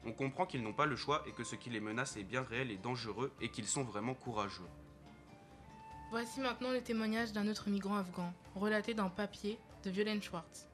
On 0.04 0.12
comprend 0.12 0.46
qu'ils 0.46 0.62
n'ont 0.62 0.72
pas 0.72 0.86
le 0.86 0.96
choix 0.96 1.22
et 1.26 1.32
que 1.32 1.44
ce 1.44 1.54
qui 1.54 1.70
les 1.70 1.80
menace 1.80 2.16
est 2.16 2.24
bien 2.24 2.42
réel 2.42 2.70
et 2.70 2.76
dangereux 2.76 3.32
et 3.40 3.50
qu'ils 3.50 3.66
sont 3.66 3.84
vraiment 3.84 4.14
courageux. 4.14 4.66
Voici 6.10 6.40
maintenant 6.40 6.70
le 6.70 6.80
témoignage 6.80 7.32
d'un 7.32 7.46
autre 7.48 7.68
migrant 7.68 7.96
afghan, 7.96 8.32
relaté 8.54 8.94
dans 8.94 9.10
Papier 9.10 9.58
de 9.84 9.90
Violaine 9.90 10.22
Schwartz. 10.22 10.66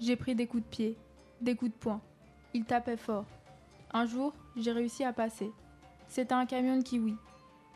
J'ai 0.00 0.16
pris 0.16 0.34
des 0.34 0.46
coups 0.46 0.62
de 0.62 0.68
pied, 0.68 0.96
des 1.40 1.54
coups 1.54 1.72
de 1.72 1.76
poing. 1.76 2.00
Il 2.54 2.64
tapait 2.64 2.96
fort. 2.96 3.26
Un 3.92 4.06
jour, 4.06 4.32
j'ai 4.56 4.72
réussi 4.72 5.04
à 5.04 5.12
passer. 5.12 5.52
C'était 6.10 6.34
un 6.34 6.44
camion 6.44 6.76
de 6.76 6.82
kiwi. 6.82 7.14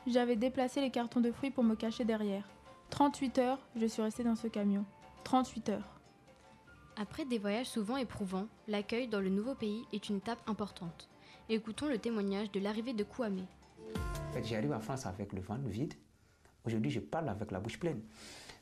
J'avais 0.09 0.35
déplacé 0.35 0.81
les 0.81 0.91
cartons 0.91 1.21
de 1.21 1.31
fruits 1.31 1.53
pour 1.53 1.62
me 1.62 1.76
cacher 1.76 2.05
derrière. 2.05 2.45
38 2.91 3.38
heures, 3.38 3.61
je 3.76 3.87
suis 3.87 4.03
restée 4.03 4.25
dans 4.25 4.35
ce 4.35 4.49
camion. 4.49 4.85
38 5.23 5.69
heures. 5.69 6.00
Après 6.97 7.25
des 7.25 7.38
voyages 7.38 7.69
souvent 7.69 7.97
éprouvants, 7.97 8.49
l'accueil 8.67 9.07
dans 9.07 9.21
le 9.21 9.29
nouveau 9.29 9.55
pays 9.55 9.85
est 9.93 10.09
une 10.09 10.17
étape 10.17 10.43
importante. 10.49 11.09
Écoutons 11.49 11.87
le 11.87 11.99
témoignage 11.99 12.50
de 12.50 12.59
l'arrivée 12.59 12.93
de 12.93 13.05
Kouamé. 13.05 13.45
En 13.95 14.33
fait, 14.33 14.43
j'arrive 14.43 14.73
en 14.73 14.81
France 14.81 15.07
avec 15.07 15.33
le 15.33 15.41
ventre 15.41 15.69
vide. 15.69 15.95
Aujourd'hui, 16.64 16.91
je 16.91 16.99
parle 16.99 17.29
avec 17.29 17.53
la 17.53 17.61
bouche 17.61 17.79
pleine. 17.79 18.03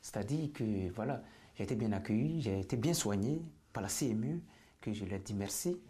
C'est-à-dire 0.03 0.53
que 0.53 0.91
voilà, 0.91 1.23
j'ai 1.55 1.63
été 1.63 1.75
bien 1.75 1.93
accueilli, 1.93 2.43
j'ai 2.43 2.59
été 2.59 2.77
bien 2.77 2.93
soigné 2.93 3.41
par 3.73 3.81
la 3.81 3.89
CMU, 3.89 4.43
que 4.79 4.93
je 4.93 5.03
leur 5.05 5.19
dis 5.19 5.33
merci. 5.33 5.81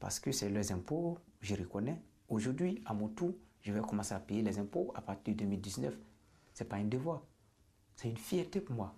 parce 0.00 0.18
que 0.18 0.32
c'est 0.32 0.48
leurs 0.48 0.72
impôts, 0.72 1.16
je 1.40 1.54
reconnais. 1.54 2.02
Aujourd'hui, 2.30 2.80
à 2.86 2.94
mon 2.94 3.08
tour, 3.08 3.34
je 3.60 3.72
vais 3.72 3.80
commencer 3.80 4.14
à 4.14 4.20
payer 4.20 4.42
les 4.42 4.60
impôts 4.60 4.92
à 4.94 5.00
partir 5.00 5.34
de 5.34 5.40
2019. 5.40 5.92
C'est 6.54 6.64
pas 6.64 6.76
un 6.76 6.84
devoir, 6.84 7.22
c'est 7.96 8.08
une 8.08 8.16
fierté 8.16 8.60
pour 8.60 8.76
moi. 8.76 8.94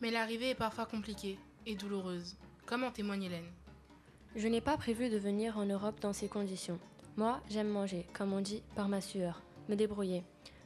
Mais 0.00 0.10
l'arrivée 0.10 0.50
est 0.50 0.54
parfois 0.54 0.86
compliquée 0.86 1.38
et 1.66 1.74
douloureuse, 1.74 2.38
comme 2.64 2.84
en 2.84 2.90
témoigne 2.90 3.24
Hélène? 3.24 3.52
Je 4.34 4.48
n'ai 4.48 4.62
pas 4.62 4.78
prévu 4.78 5.10
de 5.10 5.18
venir 5.18 5.58
en 5.58 5.66
Europe 5.66 6.00
dans 6.00 6.14
ces 6.14 6.26
conditions. 6.26 6.78
Moi, 7.18 7.42
j'aime 7.50 7.68
manger, 7.68 8.06
comme 8.14 8.32
on 8.32 8.40
dit, 8.40 8.62
par 8.74 8.88
ma 8.88 9.02
sueur, 9.02 9.42
me 9.68 9.76
débrouiller. 9.76 10.24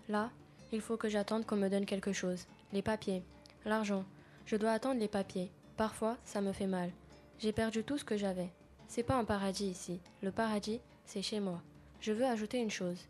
Là, 0.08 0.30
il 0.70 0.80
faut 0.80 0.96
que 0.96 1.08
j'attende 1.08 1.46
qu'on 1.46 1.56
me 1.56 1.68
donne 1.68 1.84
quelque 1.84 2.12
chose. 2.12 2.46
Les 2.72 2.82
papiers, 2.82 3.24
l'argent. 3.64 4.04
Je 4.46 4.54
dois 4.54 4.70
attendre 4.70 5.00
les 5.00 5.08
papiers. 5.08 5.50
Parfois, 5.76 6.16
ça 6.24 6.40
me 6.40 6.52
fait 6.52 6.68
mal. 6.68 6.92
J'ai 7.40 7.52
perdu 7.52 7.82
tout 7.82 7.98
ce 7.98 8.04
que 8.04 8.16
j'avais. 8.16 8.52
C'est 8.86 9.02
pas 9.02 9.16
un 9.16 9.24
paradis 9.24 9.66
ici. 9.66 10.00
Le 10.22 10.32
paradis, 10.32 10.80
c'est 11.08 11.22
chez 11.22 11.40
moi. 11.40 11.62
Je 12.00 12.12
veux 12.12 12.26
ajouter 12.26 12.58
une 12.58 12.70
chose. 12.70 13.06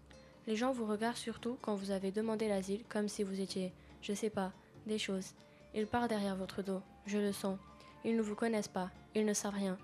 Les 0.46 0.54
gens 0.54 0.72
vous 0.72 0.86
regardent 0.86 1.16
surtout 1.16 1.58
quand 1.60 1.74
vous 1.74 1.90
avez 1.90 2.12
demandé 2.12 2.48
l'asile, 2.48 2.84
comme 2.88 3.08
si 3.08 3.24
vous 3.24 3.40
étiez, 3.40 3.72
je 4.02 4.12
sais 4.12 4.30
pas, 4.30 4.52
des 4.86 4.98
choses. 4.98 5.34
Ils 5.74 5.86
parlent 5.86 6.08
derrière 6.08 6.36
votre 6.36 6.62
dos. 6.62 6.80
Je 7.06 7.18
le 7.18 7.32
sens. 7.32 7.58
Ils 8.04 8.16
ne 8.16 8.22
vous 8.22 8.36
connaissent 8.36 8.68
pas. 8.68 8.90
Ils 9.16 9.26
ne 9.26 9.34
savent 9.34 9.54
rien. 9.54 9.76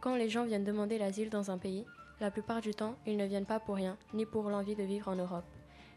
Quand 0.00 0.16
les 0.16 0.28
gens 0.28 0.44
viennent 0.44 0.64
demander 0.64 0.98
l'asile 0.98 1.30
dans 1.30 1.52
un 1.52 1.58
pays, 1.58 1.86
la 2.20 2.32
plupart 2.32 2.60
du 2.60 2.74
temps, 2.74 2.96
ils 3.06 3.16
ne 3.16 3.24
viennent 3.24 3.46
pas 3.46 3.60
pour 3.60 3.76
rien, 3.76 3.96
ni 4.12 4.26
pour 4.26 4.50
l'envie 4.50 4.74
de 4.74 4.82
vivre 4.82 5.08
en 5.08 5.16
Europe. 5.16 5.44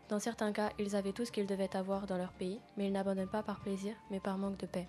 Dans 0.10 0.20
certains 0.20 0.52
cas, 0.52 0.70
ils 0.78 0.96
avaient 0.96 1.12
tout 1.12 1.26
ce 1.26 1.32
qu'ils 1.32 1.48
devaient 1.48 1.76
avoir 1.76 2.06
dans 2.06 2.20
leur 2.20 2.34
pays, 2.34 2.60
mais 2.78 2.86
ils 2.86 2.94
n'abandonnent 2.94 3.28
pas 3.28 3.42
par 3.42 3.60
plaisir, 3.62 3.96
mais 4.12 4.20
par 4.20 4.38
manque 4.38 4.58
de 4.58 4.68
paix. 4.68 4.88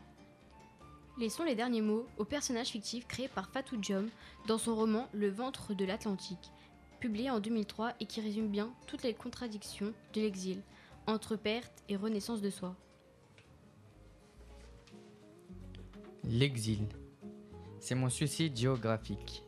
Laissons 1.18 1.44
les 1.44 1.54
derniers 1.54 1.80
mots 1.80 2.06
au 2.18 2.26
personnage 2.26 2.68
fictif 2.68 3.06
créé 3.06 3.26
par 3.26 3.49
Fatou 3.49 3.78
Diom 3.78 4.11
dans 4.46 4.58
son 4.58 4.76
roman 4.76 5.08
Le 5.14 5.30
ventre 5.30 5.73
de 5.73 5.87
l'Atlantique, 5.87 6.52
publié 7.00 7.30
en 7.30 7.40
2003 7.40 7.94
et 8.00 8.04
qui 8.04 8.20
résume 8.20 8.49
bien 8.49 8.70
toutes 8.87 9.02
les 9.02 9.14
contradictions 9.14 9.94
de 10.12 10.20
l'exil, 10.20 10.61
entre 11.06 11.37
perte 11.37 11.82
et 11.88 11.96
renaissance 11.96 12.42
de 12.42 12.50
soi. 12.50 12.76
L'exil. 16.25 16.87
C'est 17.80 17.94
mon 17.94 18.11
suicide 18.11 18.54
géographique. 18.54 19.42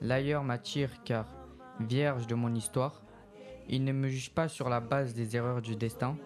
L'ailleurs 0.00 0.42
m'attire 0.42 1.04
car, 1.04 1.28
vierge 1.78 2.26
de 2.26 2.34
mon 2.34 2.52
histoire, 2.52 3.04
il 3.68 3.84
ne 3.84 3.92
me 3.92 4.08
juge 4.08 4.30
pas 4.30 4.48
sur 4.48 4.68
la 4.68 4.80
base 4.80 5.14
des 5.14 5.36
erreurs 5.36 5.62
du 5.62 5.76
destin, 5.76 6.18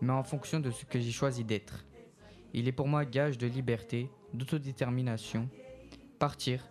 mais 0.00 0.12
en 0.14 0.22
fonction 0.22 0.58
de 0.58 0.70
ce 0.70 0.86
que 0.86 0.98
j'ai 0.98 1.12
choisi 1.12 1.44
d'être. 1.44 1.84
Il 2.52 2.66
est 2.66 2.72
pour 2.72 2.88
moi 2.88 3.04
gage 3.04 3.38
de 3.38 3.46
liberté, 3.46 4.10
d'autodétermination. 4.34 5.48
Partir, 6.18 6.64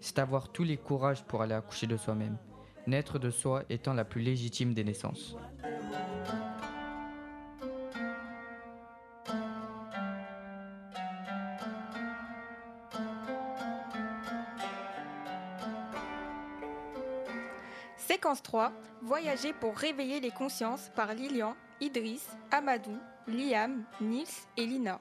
c'est 0.00 0.18
avoir 0.18 0.50
tous 0.50 0.64
les 0.64 0.78
courages 0.78 1.22
pour 1.24 1.42
aller 1.42 1.54
accoucher 1.54 1.86
de 1.86 1.96
soi-même, 1.96 2.38
naître 2.86 3.18
de 3.18 3.30
soi 3.30 3.64
étant 3.68 3.92
la 3.92 4.04
plus 4.04 4.22
légitime 4.22 4.72
des 4.72 4.84
naissances. 4.84 5.36
Séquence 17.96 18.42
3, 18.42 18.72
Voyager 19.02 19.52
pour 19.52 19.76
réveiller 19.76 20.20
les 20.20 20.30
consciences 20.30 20.90
par 20.94 21.12
Lilian, 21.12 21.54
Idriss, 21.80 22.28
Amadou, 22.50 22.96
Liam, 23.28 23.84
Nils 24.00 24.26
et 24.56 24.66
Lina. 24.66 25.00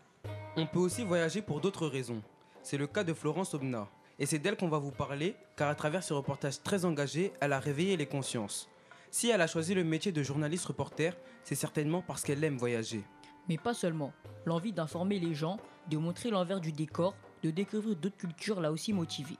On 0.56 0.68
peut 0.68 0.80
aussi 0.80 1.04
voyager 1.04 1.42
pour 1.42 1.60
d'autres 1.60 1.88
raisons. 1.88 2.22
C'est 2.62 2.78
le 2.78 2.86
cas 2.86 3.04
de 3.04 3.14
Florence 3.14 3.54
Obna. 3.54 3.88
Et 4.20 4.28
c'est 4.28 4.38
d'elle 4.38 4.58
qu'on 4.58 4.68
va 4.68 4.78
vous 4.78 4.92
parler, 4.92 5.36
car 5.56 5.70
à 5.70 5.76
travers 5.76 6.04
ce 6.04 6.14
reportage 6.14 6.62
très 6.62 6.86
engagé, 6.86 7.34
elle 7.40 7.54
a 7.54 7.60
réveillé 7.60 7.98
les 7.98 8.06
consciences. 8.06 8.70
Si 9.10 9.30
elle 9.30 9.42
a 9.42 9.48
choisi 9.48 9.74
le 9.74 9.84
métier 9.84 10.12
de 10.12 10.22
journaliste 10.22 10.66
reporter, 10.66 11.18
c'est 11.44 11.56
certainement 11.56 12.04
parce 12.04 12.22
qu'elle 12.22 12.44
aime 12.44 12.58
voyager. 12.58 13.04
Mais 13.50 13.58
pas 13.58 13.74
seulement. 13.74 14.14
L'envie 14.46 14.72
d'informer 14.72 15.18
les 15.20 15.34
gens, 15.34 15.58
de 15.90 15.98
montrer 15.98 16.30
l'envers 16.30 16.62
du 16.62 16.72
décor, 16.72 17.16
de 17.44 17.50
découvrir 17.50 17.96
d'autres 17.96 18.18
cultures 18.18 18.62
l'a 18.62 18.72
aussi 18.72 18.94
motivée. 18.94 19.38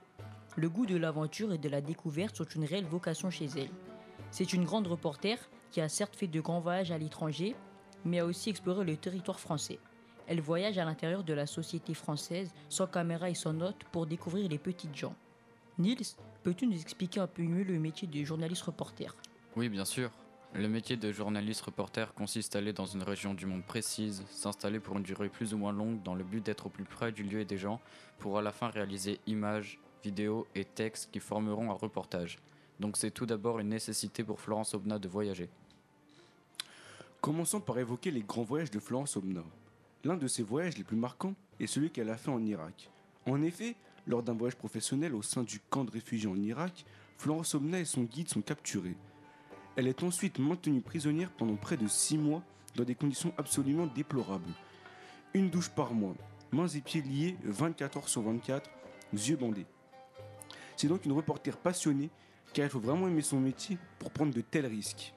Le 0.56 0.68
goût 0.68 0.86
de 0.86 0.96
l'aventure 0.96 1.52
et 1.52 1.58
de 1.58 1.68
la 1.68 1.80
découverte 1.80 2.36
sont 2.36 2.44
une 2.44 2.64
réelle 2.64 2.84
vocation 2.86 3.30
chez 3.30 3.46
elle. 3.56 3.70
C'est 4.32 4.52
une 4.52 4.64
grande 4.64 4.88
reporter 4.88 5.38
qui 5.70 5.80
a 5.80 5.88
certes 5.88 6.16
fait 6.16 6.26
de 6.26 6.40
grands 6.40 6.60
voyages 6.60 6.90
à 6.90 6.98
l'étranger, 6.98 7.54
mais 8.04 8.20
a 8.20 8.26
aussi 8.26 8.50
exploré 8.50 8.84
le 8.84 8.96
territoire 8.96 9.40
français. 9.40 9.78
Elle 10.26 10.40
voyage 10.40 10.78
à 10.78 10.84
l'intérieur 10.84 11.24
de 11.24 11.32
la 11.32 11.46
société 11.46 11.94
française 11.94 12.52
sans 12.68 12.86
caméra 12.86 13.28
et 13.28 13.34
sans 13.34 13.52
notes 13.52 13.84
pour 13.90 14.06
découvrir 14.06 14.48
les 14.48 14.58
petites 14.58 14.96
gens. 14.96 15.14
Nils, 15.78 16.16
peux-tu 16.42 16.66
nous 16.66 16.80
expliquer 16.80 17.20
un 17.20 17.26
peu 17.26 17.42
mieux 17.42 17.64
le 17.64 17.78
métier 17.78 18.06
de 18.06 18.24
journaliste 18.24 18.62
reporter? 18.62 19.16
Oui, 19.56 19.68
bien 19.68 19.84
sûr. 19.84 20.10
Le 20.54 20.68
métier 20.68 20.98
de 20.98 21.10
journaliste 21.12 21.62
reporter 21.62 22.12
consiste 22.12 22.54
à 22.54 22.58
aller 22.58 22.74
dans 22.74 22.84
une 22.84 23.02
région 23.02 23.32
du 23.32 23.46
monde 23.46 23.64
précise, 23.64 24.22
s'installer 24.28 24.80
pour 24.80 24.98
une 24.98 25.02
durée 25.02 25.30
plus 25.30 25.54
ou 25.54 25.58
moins 25.58 25.72
longue 25.72 26.02
dans 26.02 26.14
le 26.14 26.24
but 26.24 26.44
d'être 26.44 26.66
au 26.66 26.68
plus 26.68 26.84
près 26.84 27.10
du 27.10 27.22
lieu 27.22 27.40
et 27.40 27.46
des 27.46 27.56
gens, 27.56 27.80
pour 28.18 28.38
à 28.38 28.42
la 28.42 28.52
fin 28.52 28.68
réaliser 28.68 29.18
images, 29.26 29.80
vidéos 30.04 30.46
et 30.54 30.66
textes 30.66 31.10
qui 31.10 31.20
formeront 31.20 31.70
un 31.70 31.74
reportage. 31.74 32.38
Donc 32.80 32.98
c'est 32.98 33.10
tout 33.10 33.24
d'abord 33.24 33.60
une 33.60 33.70
nécessité 33.70 34.24
pour 34.24 34.40
Florence 34.40 34.74
Obna 34.74 34.98
de 34.98 35.08
voyager. 35.08 35.48
Commençons 37.22 37.60
par 37.60 37.78
évoquer 37.78 38.10
les 38.10 38.22
grands 38.22 38.42
voyages 38.42 38.72
de 38.72 38.80
Florence 38.80 39.16
Obna. 39.16 39.44
L'un 40.02 40.16
de 40.16 40.26
ses 40.26 40.42
voyages 40.42 40.76
les 40.76 40.82
plus 40.82 40.96
marquants 40.96 41.36
est 41.60 41.68
celui 41.68 41.88
qu'elle 41.88 42.10
a 42.10 42.16
fait 42.16 42.32
en 42.32 42.44
Irak. 42.44 42.90
En 43.26 43.40
effet, 43.42 43.76
lors 44.08 44.24
d'un 44.24 44.32
voyage 44.32 44.56
professionnel 44.56 45.14
au 45.14 45.22
sein 45.22 45.44
du 45.44 45.60
camp 45.70 45.84
de 45.84 45.92
réfugiés 45.92 46.28
en 46.28 46.34
Irak, 46.42 46.84
Florence 47.18 47.54
Obna 47.54 47.78
et 47.78 47.84
son 47.84 48.02
guide 48.02 48.28
sont 48.28 48.40
capturés. 48.40 48.96
Elle 49.76 49.86
est 49.86 50.02
ensuite 50.02 50.40
maintenue 50.40 50.80
prisonnière 50.80 51.30
pendant 51.30 51.54
près 51.54 51.76
de 51.76 51.86
six 51.86 52.18
mois 52.18 52.42
dans 52.74 52.82
des 52.82 52.96
conditions 52.96 53.32
absolument 53.38 53.86
déplorables. 53.86 54.52
Une 55.32 55.48
douche 55.48 55.70
par 55.70 55.94
mois, 55.94 56.16
mains 56.50 56.66
et 56.66 56.80
pieds 56.80 57.02
liés 57.02 57.36
24 57.44 57.98
heures 57.98 58.08
sur 58.08 58.22
24, 58.22 58.68
yeux 59.12 59.36
bandés. 59.36 59.66
C'est 60.76 60.88
donc 60.88 61.04
une 61.04 61.12
reporter 61.12 61.56
passionnée 61.56 62.10
car 62.52 62.66
il 62.66 62.70
faut 62.70 62.80
vraiment 62.80 63.06
aimer 63.06 63.22
son 63.22 63.38
métier 63.38 63.78
pour 64.00 64.10
prendre 64.10 64.34
de 64.34 64.40
tels 64.40 64.66
risques. 64.66 65.14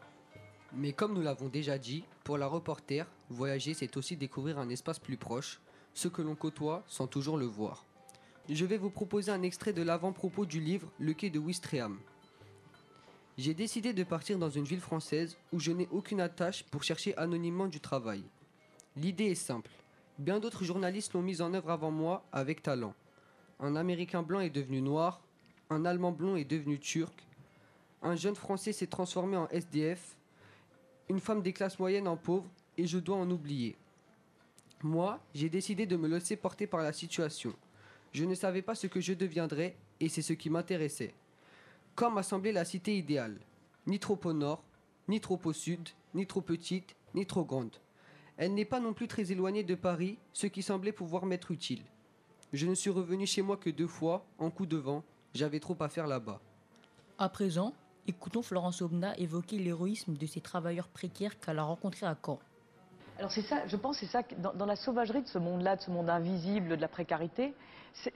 Mais 0.78 0.92
comme 0.92 1.14
nous 1.14 1.22
l'avons 1.22 1.48
déjà 1.48 1.78
dit, 1.78 2.04
pour 2.26 2.38
la 2.38 2.48
reporter, 2.48 3.08
voyager 3.30 3.74
c'est 3.74 3.96
aussi 3.96 4.18
découvrir 4.18 4.60
un 4.60 4.70
espace 4.70 5.00
plus 5.00 5.16
proche, 5.16 5.62
ce 5.94 6.10
que 6.10 6.22
l'on 6.22 6.36
côtoie 6.36 6.84
sans 6.88 7.08
toujours 7.08 7.38
le 7.38 7.46
voir. 7.46 7.86
Je 8.50 8.66
vais 8.66 8.78
vous 8.78 8.90
proposer 8.90 9.32
un 9.32 9.42
extrait 9.42 9.72
de 9.72 9.82
l'avant-propos 9.82 10.46
du 10.46 10.60
livre 10.60 10.92
Le 11.00 11.14
quai 11.14 11.30
de 11.30 11.40
Ouistreham. 11.40 11.98
J'ai 13.38 13.54
décidé 13.54 13.94
de 13.94 14.04
partir 14.04 14.38
dans 14.38 14.50
une 14.50 14.66
ville 14.66 14.82
française 14.82 15.38
où 15.54 15.60
je 15.60 15.72
n'ai 15.72 15.88
aucune 15.92 16.22
attache 16.22 16.64
pour 16.64 16.84
chercher 16.84 17.18
anonymement 17.18 17.68
du 17.68 17.80
travail. 17.80 18.24
L'idée 18.98 19.26
est 19.26 19.36
simple. 19.36 19.72
Bien 20.20 20.40
d'autres 20.40 20.64
journalistes 20.64 21.14
l'ont 21.14 21.22
mise 21.22 21.42
en 21.42 21.54
œuvre 21.54 21.72
avant 21.72 21.92
moi 21.92 22.26
avec 22.32 22.62
talent. 22.62 22.94
Un 23.60 23.76
Américain 23.76 24.24
blanc 24.24 24.42
est 24.42 24.50
devenu 24.50 24.82
noir, 24.82 25.22
un 25.70 25.86
Allemand 25.86 26.12
blond 26.12 26.36
est 26.36 26.46
devenu 26.46 26.80
turc, 26.80 27.26
un 28.02 28.16
jeune 28.16 28.36
Français 28.36 28.74
s'est 28.74 28.88
transformé 28.88 29.36
en 29.38 29.48
SDF, 29.50 30.16
une 31.10 31.20
femme 31.20 31.42
des 31.42 31.54
classes 31.54 31.80
moyennes 31.80 32.08
en 32.08 32.18
pauvre, 32.18 32.50
et 32.78 32.88
je 32.88 32.98
dois 32.98 33.18
en 33.18 33.30
oublier. 33.30 33.76
Moi, 34.84 35.20
j'ai 35.34 35.50
décidé 35.50 35.86
de 35.86 35.96
me 35.96 36.08
laisser 36.08 36.36
porter 36.36 36.68
par 36.68 36.82
la 36.82 36.94
situation. 36.94 37.54
Je 38.12 38.26
ne 38.26 38.36
savais 38.36 38.62
pas 38.62 38.76
ce 38.76 38.88
que 38.88 39.02
je 39.02 39.14
deviendrais, 39.14 39.76
et 40.00 40.10
c'est 40.10 40.22
ce 40.22 40.34
qui 40.34 40.50
m'intéressait. 40.50 41.14
Comme 41.96 42.18
assembler 42.18 42.52
la 42.52 42.66
cité 42.66 42.98
idéale. 42.98 43.40
Ni 43.88 44.00
trop 44.00 44.20
au 44.24 44.34
nord, 44.34 44.64
ni 45.08 45.22
trop 45.22 45.40
au 45.46 45.54
sud, 45.54 45.90
ni 46.14 46.26
trop 46.26 46.42
petite, 46.42 46.96
ni 47.14 47.26
trop 47.26 47.46
grande. 47.46 47.78
Elle 48.38 48.54
n'est 48.54 48.66
pas 48.66 48.80
non 48.80 48.94
plus 48.94 49.08
très 49.08 49.32
éloignée 49.32 49.64
de 49.64 49.76
Paris, 49.76 50.18
ce 50.34 50.48
qui 50.48 50.62
semblait 50.62 50.92
pouvoir 50.92 51.26
m'être 51.26 51.52
utile. 51.52 51.84
Je 52.52 52.68
ne 52.68 52.76
suis 52.76 52.90
revenu 52.90 53.26
chez 53.26 53.42
moi 53.42 53.58
que 53.58 53.70
deux 53.70 53.88
fois, 53.88 54.26
en 54.40 54.50
coup 54.50 54.66
de 54.66 54.78
vent, 54.78 55.04
j'avais 55.34 55.60
trop 55.60 55.78
à 55.80 55.90
faire 55.90 56.08
là-bas. 56.08 56.42
À 57.18 57.30
présent, 57.30 57.74
écoutons 58.08 58.42
Florence 58.42 58.82
Obna 58.82 59.18
évoquer 59.18 59.58
l'héroïsme 59.58 60.14
de 60.16 60.26
ces 60.26 60.42
travailleurs 60.42 60.88
précaires 60.88 61.40
qu'elle 61.40 61.60
a 61.60 61.64
rencontrés 61.64 62.06
à 62.06 62.16
Caen. 62.24 62.40
Alors 63.18 63.32
c'est 63.32 63.44
ça, 63.44 63.66
je 63.68 63.78
pense, 63.78 63.98
c'est 64.00 64.08
ça, 64.08 64.24
que 64.24 64.36
dans, 64.36 64.54
dans 64.54 64.66
la 64.66 64.76
sauvagerie 64.76 65.22
de 65.22 65.28
ce 65.28 65.38
monde-là, 65.38 65.78
de 65.78 65.82
ce 65.82 65.90
monde 65.90 66.10
invisible, 66.10 66.70
de 66.70 66.82
la 66.82 66.90
précarité, 66.90 67.54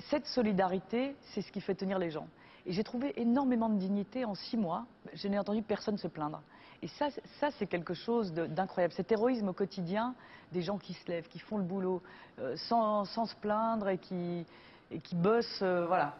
cette 0.09 0.25
solidarité, 0.27 1.15
c'est 1.31 1.41
ce 1.41 1.51
qui 1.53 1.61
fait 1.61 1.75
tenir 1.75 1.99
les 1.99 2.11
gens. 2.11 2.27
Et 2.65 2.73
j'ai 2.73 2.83
trouvé 2.83 3.13
énormément 3.19 3.69
de 3.69 3.77
dignité 3.79 4.25
en 4.25 4.35
six 4.35 4.57
mois. 4.57 4.85
Je 5.13 5.29
n'ai 5.29 5.39
entendu 5.39 5.61
personne 5.61 5.97
se 5.97 6.09
plaindre. 6.09 6.41
Et 6.81 6.87
ça, 6.89 7.09
c'est- 7.11 7.23
ça 7.39 7.49
c'est 7.57 7.67
quelque 7.67 7.93
chose 7.93 8.33
d'incroyable. 8.33 8.93
Cet 8.93 9.11
héroïsme 9.11 9.47
au 9.47 9.53
quotidien, 9.53 10.15
des 10.51 10.61
gens 10.61 10.77
qui 10.77 10.93
se 10.93 11.07
lèvent, 11.07 11.29
qui 11.29 11.39
font 11.39 11.57
le 11.57 11.63
boulot 11.63 12.01
euh, 12.39 12.57
sans, 12.57 13.05
sans 13.05 13.25
se 13.25 13.35
plaindre 13.35 13.87
et 13.87 13.97
qui, 13.97 14.45
et 14.91 14.99
qui 14.99 15.15
bossent, 15.15 15.61
euh, 15.61 15.85
voilà. 15.87 16.15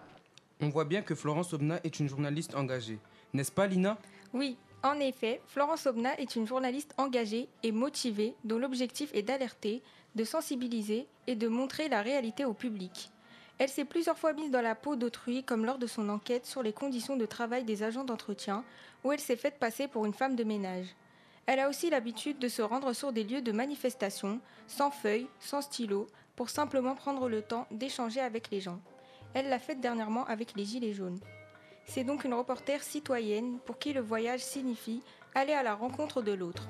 On 0.62 0.70
voit 0.70 0.86
bien 0.86 1.02
que 1.02 1.16
Florence 1.16 1.54
Obna 1.54 1.80
est 1.84 2.00
une 2.00 2.08
journaliste 2.08 2.56
engagée. 2.56 3.00
N'est-ce 3.34 3.52
pas, 3.52 3.68
Lina? 3.68 3.98
Oui, 4.34 4.58
en 4.82 5.00
effet, 5.00 5.42
Florence 5.48 5.86
Obna 5.86 6.18
est 6.20 6.36
une 6.36 6.48
journaliste 6.48 6.94
engagée 6.98 7.50
et 7.64 7.72
motivée 7.72 8.36
dont 8.44 8.58
l'objectif 8.58 9.12
est 9.14 9.24
d'alerter, 9.24 9.84
de 10.16 10.24
sensibiliser 10.24 11.08
et 11.28 11.36
de 11.36 11.48
montrer 11.48 11.90
la 11.90 12.02
réalité 12.02 12.46
au 12.46 12.54
public. 12.54 13.12
Elle 13.58 13.70
s'est 13.70 13.84
plusieurs 13.84 14.18
fois 14.18 14.32
mise 14.32 14.52
dans 14.52 14.62
la 14.62 14.76
peau 14.76 14.96
d'autrui, 14.96 15.44
comme 15.44 15.66
lors 15.66 15.78
de 15.78 15.86
son 15.86 16.08
enquête 16.08 16.46
sur 16.46 16.64
les 16.64 16.72
conditions 16.72 17.18
de 17.18 17.26
travail 17.26 17.66
des 17.66 17.84
agents 17.84 18.06
d'entretien, 18.06 18.64
où 19.04 19.12
elle 19.12 19.20
s'est 19.20 19.36
faite 19.36 19.60
passer 19.60 19.90
pour 19.90 20.06
une 20.06 20.14
femme 20.14 20.38
de 20.38 20.46
ménage. 20.46 20.88
Elle 21.46 21.60
a 21.60 21.68
aussi 21.68 21.90
l'habitude 21.90 22.40
de 22.40 22.48
se 22.48 22.62
rendre 22.62 22.94
sur 22.94 23.12
des 23.12 23.26
lieux 23.26 23.42
de 23.42 23.52
manifestation, 23.52 24.40
sans 24.68 24.92
feuilles, 24.92 25.28
sans 25.42 25.62
stylo, 25.62 26.08
pour 26.38 26.50
simplement 26.50 26.96
prendre 26.96 27.28
le 27.28 27.42
temps 27.42 27.68
d'échanger 27.70 28.22
avec 28.22 28.50
les 28.50 28.62
gens. 28.62 28.80
Elle 29.34 29.50
l'a 29.50 29.60
faite 29.60 29.82
dernièrement 29.82 30.26
avec 30.28 30.56
les 30.56 30.64
Gilets 30.64 30.94
jaunes. 30.94 31.20
C'est 31.92 32.04
donc 32.04 32.24
une 32.24 32.36
reporter 32.36 32.84
citoyenne 32.84 33.58
pour 33.66 33.80
qui 33.80 33.94
le 33.94 34.00
voyage 34.00 34.42
signifie 34.42 35.02
aller 35.34 35.54
à 35.54 35.64
la 35.64 35.74
rencontre 35.74 36.22
de 36.22 36.34
l'autre. 36.34 36.70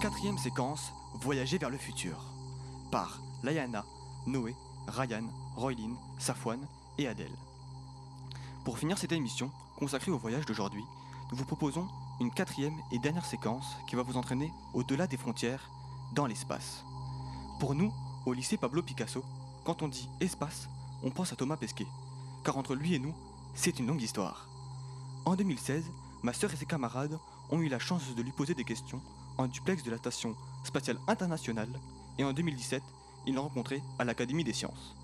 Quatrième 0.00 0.38
séquence, 0.38 0.92
Voyager 1.14 1.58
vers 1.58 1.70
le 1.70 1.76
futur. 1.76 2.22
Par 2.92 3.20
Layana, 3.42 3.84
Noé, 4.28 4.54
Ryan, 4.86 5.24
Roylin, 5.56 5.96
Safwan 6.20 6.60
et 6.98 7.08
Adèle. 7.08 7.45
Pour 8.66 8.80
finir 8.80 8.98
cette 8.98 9.12
émission 9.12 9.52
consacrée 9.78 10.10
au 10.10 10.18
voyage 10.18 10.44
d'aujourd'hui, 10.44 10.82
nous 11.30 11.38
vous 11.38 11.44
proposons 11.44 11.86
une 12.18 12.32
quatrième 12.32 12.74
et 12.90 12.98
dernière 12.98 13.24
séquence 13.24 13.76
qui 13.86 13.94
va 13.94 14.02
vous 14.02 14.16
entraîner 14.16 14.52
au-delà 14.74 15.06
des 15.06 15.16
frontières, 15.16 15.70
dans 16.16 16.26
l'espace. 16.26 16.82
Pour 17.60 17.76
nous, 17.76 17.92
au 18.26 18.32
lycée 18.32 18.56
Pablo 18.56 18.82
Picasso, 18.82 19.22
quand 19.64 19.82
on 19.82 19.88
dit 19.88 20.08
espace, 20.18 20.68
on 21.04 21.12
pense 21.12 21.32
à 21.32 21.36
Thomas 21.36 21.56
Pesquet, 21.56 21.86
car 22.42 22.58
entre 22.58 22.74
lui 22.74 22.94
et 22.94 22.98
nous, 22.98 23.14
c'est 23.54 23.78
une 23.78 23.86
longue 23.86 24.02
histoire. 24.02 24.48
En 25.26 25.36
2016, 25.36 25.84
ma 26.24 26.32
sœur 26.32 26.52
et 26.52 26.56
ses 26.56 26.66
camarades 26.66 27.20
ont 27.50 27.60
eu 27.60 27.68
la 27.68 27.78
chance 27.78 28.16
de 28.16 28.22
lui 28.22 28.32
poser 28.32 28.54
des 28.54 28.64
questions 28.64 29.00
en 29.38 29.46
duplex 29.46 29.84
de 29.84 29.92
la 29.92 29.98
Station 29.98 30.34
spatiale 30.64 30.98
internationale 31.06 31.70
et 32.18 32.24
en 32.24 32.32
2017, 32.32 32.82
ils 33.28 33.34
l'ont 33.36 33.42
rencontré 33.42 33.80
à 34.00 34.04
l'Académie 34.04 34.42
des 34.42 34.52
sciences. 34.52 34.96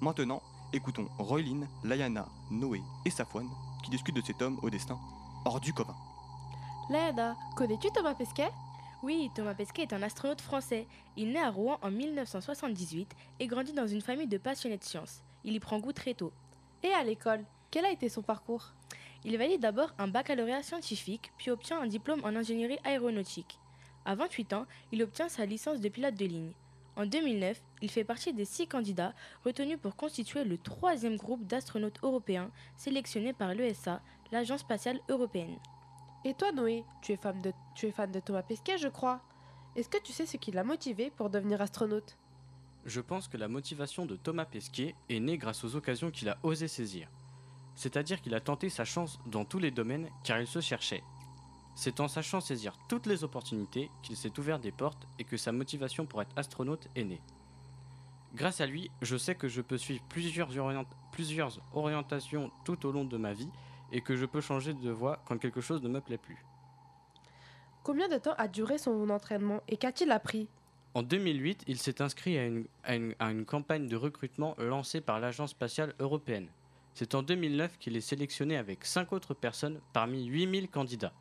Maintenant, 0.00 0.41
écoutons 0.72 1.08
Roylin, 1.18 1.66
Layana, 1.84 2.26
Noé 2.50 2.80
et 3.04 3.10
Safwan 3.10 3.48
qui 3.84 3.90
discutent 3.90 4.16
de 4.16 4.22
cet 4.22 4.40
homme 4.42 4.58
au 4.62 4.70
destin 4.70 4.98
hors 5.44 5.60
du 5.60 5.72
commun. 5.72 5.94
Layana, 6.88 7.36
connais-tu 7.56 7.88
Thomas 7.90 8.14
Pesquet? 8.14 8.50
Oui, 9.02 9.30
Thomas 9.34 9.54
Pesquet 9.54 9.82
est 9.82 9.92
un 9.92 10.02
astronaute 10.02 10.40
français. 10.40 10.86
Il 11.16 11.32
naît 11.32 11.42
à 11.42 11.50
Rouen 11.50 11.78
en 11.82 11.90
1978 11.90 13.14
et 13.40 13.46
grandit 13.46 13.72
dans 13.72 13.86
une 13.86 14.00
famille 14.00 14.28
de 14.28 14.38
passionnés 14.38 14.78
de 14.78 14.84
sciences. 14.84 15.22
Il 15.44 15.54
y 15.54 15.60
prend 15.60 15.80
goût 15.80 15.92
très 15.92 16.14
tôt. 16.14 16.32
Et 16.82 16.92
à 16.92 17.02
l'école, 17.02 17.44
quel 17.70 17.84
a 17.84 17.90
été 17.90 18.08
son 18.08 18.22
parcours? 18.22 18.72
Il 19.24 19.36
valide 19.38 19.60
d'abord 19.60 19.92
un 19.98 20.08
baccalauréat 20.08 20.62
scientifique, 20.62 21.32
puis 21.36 21.50
obtient 21.50 21.80
un 21.80 21.86
diplôme 21.86 22.24
en 22.24 22.36
ingénierie 22.36 22.78
aéronautique. 22.84 23.58
À 24.04 24.14
28 24.14 24.52
ans, 24.52 24.66
il 24.90 25.02
obtient 25.02 25.28
sa 25.28 25.46
licence 25.46 25.80
de 25.80 25.88
pilote 25.88 26.14
de 26.14 26.24
ligne. 26.24 26.52
En 26.96 27.06
2009, 27.06 27.62
il 27.80 27.90
fait 27.90 28.04
partie 28.04 28.34
des 28.34 28.44
six 28.44 28.66
candidats 28.66 29.14
retenus 29.44 29.78
pour 29.80 29.96
constituer 29.96 30.44
le 30.44 30.58
troisième 30.58 31.16
groupe 31.16 31.46
d'astronautes 31.46 31.98
européens 32.02 32.50
sélectionnés 32.76 33.32
par 33.32 33.54
l'ESA, 33.54 34.02
l'Agence 34.30 34.60
spatiale 34.60 35.00
européenne. 35.08 35.56
Et 36.24 36.34
toi, 36.34 36.52
Noé, 36.52 36.84
tu 37.00 37.12
es, 37.12 37.16
fan 37.16 37.40
de, 37.40 37.52
tu 37.74 37.86
es 37.86 37.92
fan 37.92 38.12
de 38.12 38.20
Thomas 38.20 38.42
Pesquet, 38.42 38.78
je 38.78 38.88
crois. 38.88 39.20
Est-ce 39.74 39.88
que 39.88 40.00
tu 40.02 40.12
sais 40.12 40.26
ce 40.26 40.36
qui 40.36 40.52
l'a 40.52 40.64
motivé 40.64 41.10
pour 41.10 41.30
devenir 41.30 41.62
astronaute? 41.62 42.18
Je 42.84 43.00
pense 43.00 43.26
que 43.26 43.38
la 43.38 43.48
motivation 43.48 44.04
de 44.04 44.16
Thomas 44.16 44.44
Pesquet 44.44 44.94
est 45.08 45.20
née 45.20 45.38
grâce 45.38 45.64
aux 45.64 45.76
occasions 45.76 46.10
qu'il 46.10 46.28
a 46.28 46.38
osé 46.42 46.68
saisir. 46.68 47.08
C'est-à-dire 47.74 48.20
qu'il 48.20 48.34
a 48.34 48.40
tenté 48.40 48.68
sa 48.68 48.84
chance 48.84 49.18
dans 49.26 49.46
tous 49.46 49.58
les 49.58 49.70
domaines 49.70 50.08
car 50.24 50.40
il 50.40 50.46
se 50.46 50.60
cherchait. 50.60 51.02
C'est 51.74 52.00
en 52.00 52.08
sachant 52.08 52.40
saisir 52.40 52.74
toutes 52.88 53.06
les 53.06 53.24
opportunités 53.24 53.90
qu'il 54.02 54.16
s'est 54.16 54.38
ouvert 54.38 54.58
des 54.58 54.72
portes 54.72 55.06
et 55.18 55.24
que 55.24 55.36
sa 55.36 55.52
motivation 55.52 56.06
pour 56.06 56.20
être 56.22 56.36
astronaute 56.36 56.88
est 56.94 57.04
née. 57.04 57.20
Grâce 58.34 58.60
à 58.60 58.66
lui, 58.66 58.90
je 59.02 59.16
sais 59.16 59.34
que 59.34 59.48
je 59.48 59.60
peux 59.60 59.78
suivre 59.78 60.02
plusieurs, 60.08 60.56
orient- 60.58 60.86
plusieurs 61.12 61.60
orientations 61.74 62.50
tout 62.64 62.86
au 62.86 62.92
long 62.92 63.04
de 63.04 63.16
ma 63.16 63.32
vie 63.32 63.48
et 63.90 64.00
que 64.00 64.16
je 64.16 64.24
peux 64.26 64.40
changer 64.40 64.72
de 64.74 64.90
voie 64.90 65.22
quand 65.26 65.38
quelque 65.38 65.60
chose 65.60 65.82
ne 65.82 65.88
me 65.88 66.00
plaît 66.00 66.18
plus. 66.18 66.44
Combien 67.82 68.08
de 68.08 68.16
temps 68.16 68.34
a 68.38 68.48
duré 68.48 68.78
son 68.78 69.10
entraînement 69.10 69.60
et 69.68 69.76
qu'a-t-il 69.76 70.10
appris? 70.12 70.48
En 70.94 71.02
2008, 71.02 71.64
il 71.66 71.78
s'est 71.78 72.00
inscrit 72.02 72.38
à 72.38 72.44
une, 72.46 72.66
à 72.84 72.94
une- 72.96 73.14
à 73.18 73.30
une 73.30 73.44
campagne 73.46 73.88
de 73.88 73.96
recrutement 73.96 74.54
lancée 74.58 75.00
par 75.00 75.20
l'Agence 75.20 75.50
spatiale 75.50 75.94
européenne. 75.98 76.48
C'est 76.94 77.14
en 77.14 77.22
2009 77.22 77.78
qu'il 77.78 77.96
est 77.96 78.02
sélectionné 78.02 78.56
avec 78.58 78.84
5 78.84 79.12
autres 79.12 79.32
personnes 79.34 79.80
parmi 79.94 80.26
8000 80.26 80.68
candidats. 80.68 81.14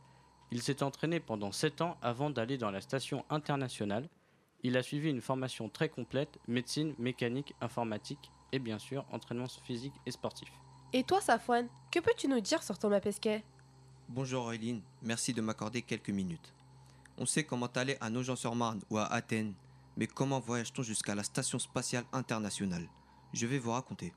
Il 0.51 0.61
s'est 0.61 0.83
entraîné 0.83 1.21
pendant 1.21 1.53
7 1.53 1.81
ans 1.81 1.97
avant 2.01 2.29
d'aller 2.29 2.57
dans 2.57 2.71
la 2.71 2.81
station 2.81 3.23
internationale. 3.29 4.09
Il 4.63 4.75
a 4.75 4.83
suivi 4.83 5.09
une 5.09 5.21
formation 5.21 5.69
très 5.69 5.87
complète, 5.87 6.39
médecine, 6.47 6.93
mécanique, 6.99 7.55
informatique 7.61 8.31
et 8.51 8.59
bien 8.59 8.77
sûr 8.77 9.05
entraînement 9.11 9.47
physique 9.63 9.93
et 10.05 10.11
sportif. 10.11 10.49
Et 10.91 11.03
toi, 11.03 11.21
Safwan, 11.21 11.69
que 11.89 11.99
peux-tu 11.99 12.27
nous 12.27 12.41
dire 12.41 12.61
sur 12.61 12.77
Thomas 12.77 12.99
Pesquet? 12.99 13.45
Bonjour 14.09 14.51
Eileen, 14.51 14.81
merci 15.01 15.33
de 15.33 15.39
m'accorder 15.39 15.81
quelques 15.81 16.09
minutes. 16.09 16.53
On 17.17 17.25
sait 17.25 17.45
comment 17.45 17.67
aller 17.67 17.95
à 18.01 18.09
Nogent-sur-Marne 18.09 18.81
ou 18.89 18.97
à 18.97 19.05
Athènes, 19.05 19.53
mais 19.95 20.07
comment 20.07 20.41
voyage-t-on 20.41 20.83
jusqu'à 20.83 21.15
la 21.15 21.23
Station 21.23 21.59
spatiale 21.59 22.03
internationale? 22.11 22.89
Je 23.31 23.47
vais 23.47 23.57
vous 23.57 23.71
raconter. 23.71 24.13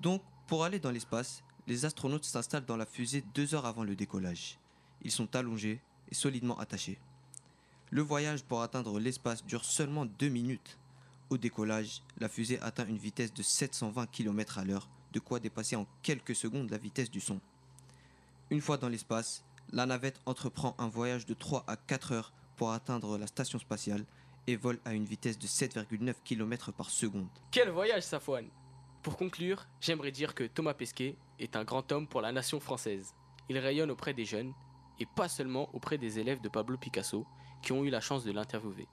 Donc, 0.00 0.22
pour 0.46 0.62
aller 0.62 0.78
dans 0.78 0.92
l'espace, 0.92 1.42
les 1.66 1.84
astronautes 1.84 2.24
s'installent 2.24 2.66
dans 2.66 2.76
la 2.76 2.86
fusée 2.86 3.24
deux 3.34 3.56
heures 3.56 3.66
avant 3.66 3.82
le 3.82 3.96
décollage. 3.96 4.60
Ils 5.04 5.10
sont 5.10 5.36
allongés 5.36 5.80
et 6.10 6.14
solidement 6.14 6.58
attachés. 6.58 6.98
Le 7.90 8.02
voyage 8.02 8.42
pour 8.42 8.62
atteindre 8.62 8.98
l'espace 8.98 9.44
dure 9.44 9.64
seulement 9.64 10.06
deux 10.06 10.28
minutes. 10.28 10.78
Au 11.30 11.38
décollage, 11.38 12.02
la 12.18 12.28
fusée 12.28 12.60
atteint 12.60 12.86
une 12.86 12.98
vitesse 12.98 13.32
de 13.32 13.42
720 13.42 14.06
km 14.06 14.58
à 14.58 14.64
l'heure, 14.64 14.88
de 15.12 15.20
quoi 15.20 15.40
dépasser 15.40 15.76
en 15.76 15.86
quelques 16.02 16.34
secondes 16.34 16.70
la 16.70 16.78
vitesse 16.78 17.10
du 17.10 17.20
son. 17.20 17.40
Une 18.50 18.60
fois 18.60 18.78
dans 18.78 18.88
l'espace, 18.88 19.44
la 19.72 19.86
navette 19.86 20.20
entreprend 20.26 20.74
un 20.78 20.88
voyage 20.88 21.26
de 21.26 21.34
3 21.34 21.64
à 21.66 21.76
4 21.76 22.12
heures 22.12 22.32
pour 22.56 22.72
atteindre 22.72 23.18
la 23.18 23.26
station 23.26 23.58
spatiale 23.58 24.04
et 24.46 24.56
vole 24.56 24.78
à 24.84 24.92
une 24.92 25.04
vitesse 25.04 25.38
de 25.38 25.46
7,9 25.46 26.14
km 26.24 26.72
par 26.72 26.90
seconde. 26.90 27.28
Quel 27.50 27.70
voyage, 27.70 28.02
Safwan 28.02 28.46
Pour 29.02 29.16
conclure, 29.16 29.66
j'aimerais 29.80 30.12
dire 30.12 30.34
que 30.34 30.44
Thomas 30.44 30.74
Pesquet 30.74 31.16
est 31.38 31.56
un 31.56 31.64
grand 31.64 31.90
homme 31.92 32.06
pour 32.06 32.20
la 32.20 32.32
nation 32.32 32.60
française. 32.60 33.14
Il 33.48 33.58
rayonne 33.58 33.90
auprès 33.90 34.14
des 34.14 34.24
jeunes, 34.24 34.52
et 35.00 35.06
pas 35.06 35.28
seulement 35.28 35.68
auprès 35.72 35.98
des 35.98 36.18
élèves 36.18 36.40
de 36.40 36.48
Pablo 36.48 36.76
Picasso 36.76 37.26
qui 37.62 37.72
ont 37.72 37.84
eu 37.84 37.90
la 37.90 38.00
chance 38.00 38.24
de 38.24 38.32
l'interviewer. 38.32 38.86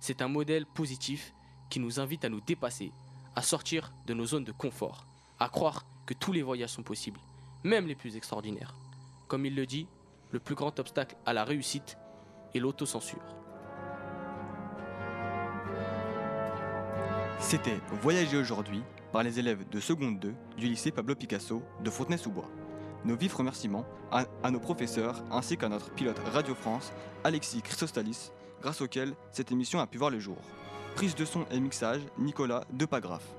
C'est 0.00 0.22
un 0.22 0.28
modèle 0.28 0.66
positif 0.66 1.34
qui 1.70 1.80
nous 1.80 2.00
invite 2.00 2.24
à 2.24 2.28
nous 2.28 2.40
dépasser, 2.40 2.92
à 3.34 3.42
sortir 3.42 3.92
de 4.06 4.14
nos 4.14 4.26
zones 4.26 4.44
de 4.44 4.52
confort, 4.52 5.06
à 5.38 5.48
croire 5.48 5.84
que 6.06 6.14
tous 6.14 6.32
les 6.32 6.42
voyages 6.42 6.70
sont 6.70 6.82
possibles, 6.82 7.20
même 7.64 7.86
les 7.86 7.94
plus 7.94 8.16
extraordinaires. 8.16 8.74
Comme 9.28 9.44
il 9.46 9.54
le 9.54 9.66
dit, 9.66 9.86
le 10.30 10.38
plus 10.38 10.54
grand 10.54 10.78
obstacle 10.78 11.16
à 11.26 11.32
la 11.32 11.44
réussite 11.44 11.98
est 12.54 12.58
l'autocensure. 12.58 13.22
C'était 17.38 17.80
Voyager 18.00 18.38
aujourd'hui 18.38 18.82
par 19.12 19.22
les 19.22 19.38
élèves 19.38 19.68
de 19.68 19.80
seconde 19.80 20.18
2 20.18 20.34
du 20.56 20.66
lycée 20.66 20.90
Pablo 20.90 21.14
Picasso 21.14 21.62
de 21.82 21.90
Fontenay-sous-Bois. 21.90 22.48
Nos 23.06 23.14
vifs 23.14 23.34
remerciements 23.34 23.84
à, 24.10 24.50
nos 24.50 24.58
professeurs 24.58 25.22
ainsi 25.30 25.56
qu'à 25.56 25.68
notre 25.68 25.90
pilote 25.90 26.18
Radio 26.34 26.56
France, 26.56 26.92
Alexis 27.22 27.62
Christostalis, 27.62 28.32
grâce 28.60 28.80
auquel 28.80 29.14
cette 29.30 29.52
émission 29.52 29.78
a 29.78 29.86
pu 29.86 29.96
voir 29.96 30.10
le 30.10 30.18
jour. 30.18 30.38
Prise 30.96 31.14
de 31.14 31.24
son 31.24 31.46
et 31.52 31.60
mixage, 31.60 32.00
Nicolas 32.18 32.64
Depagraphe. 32.72 33.32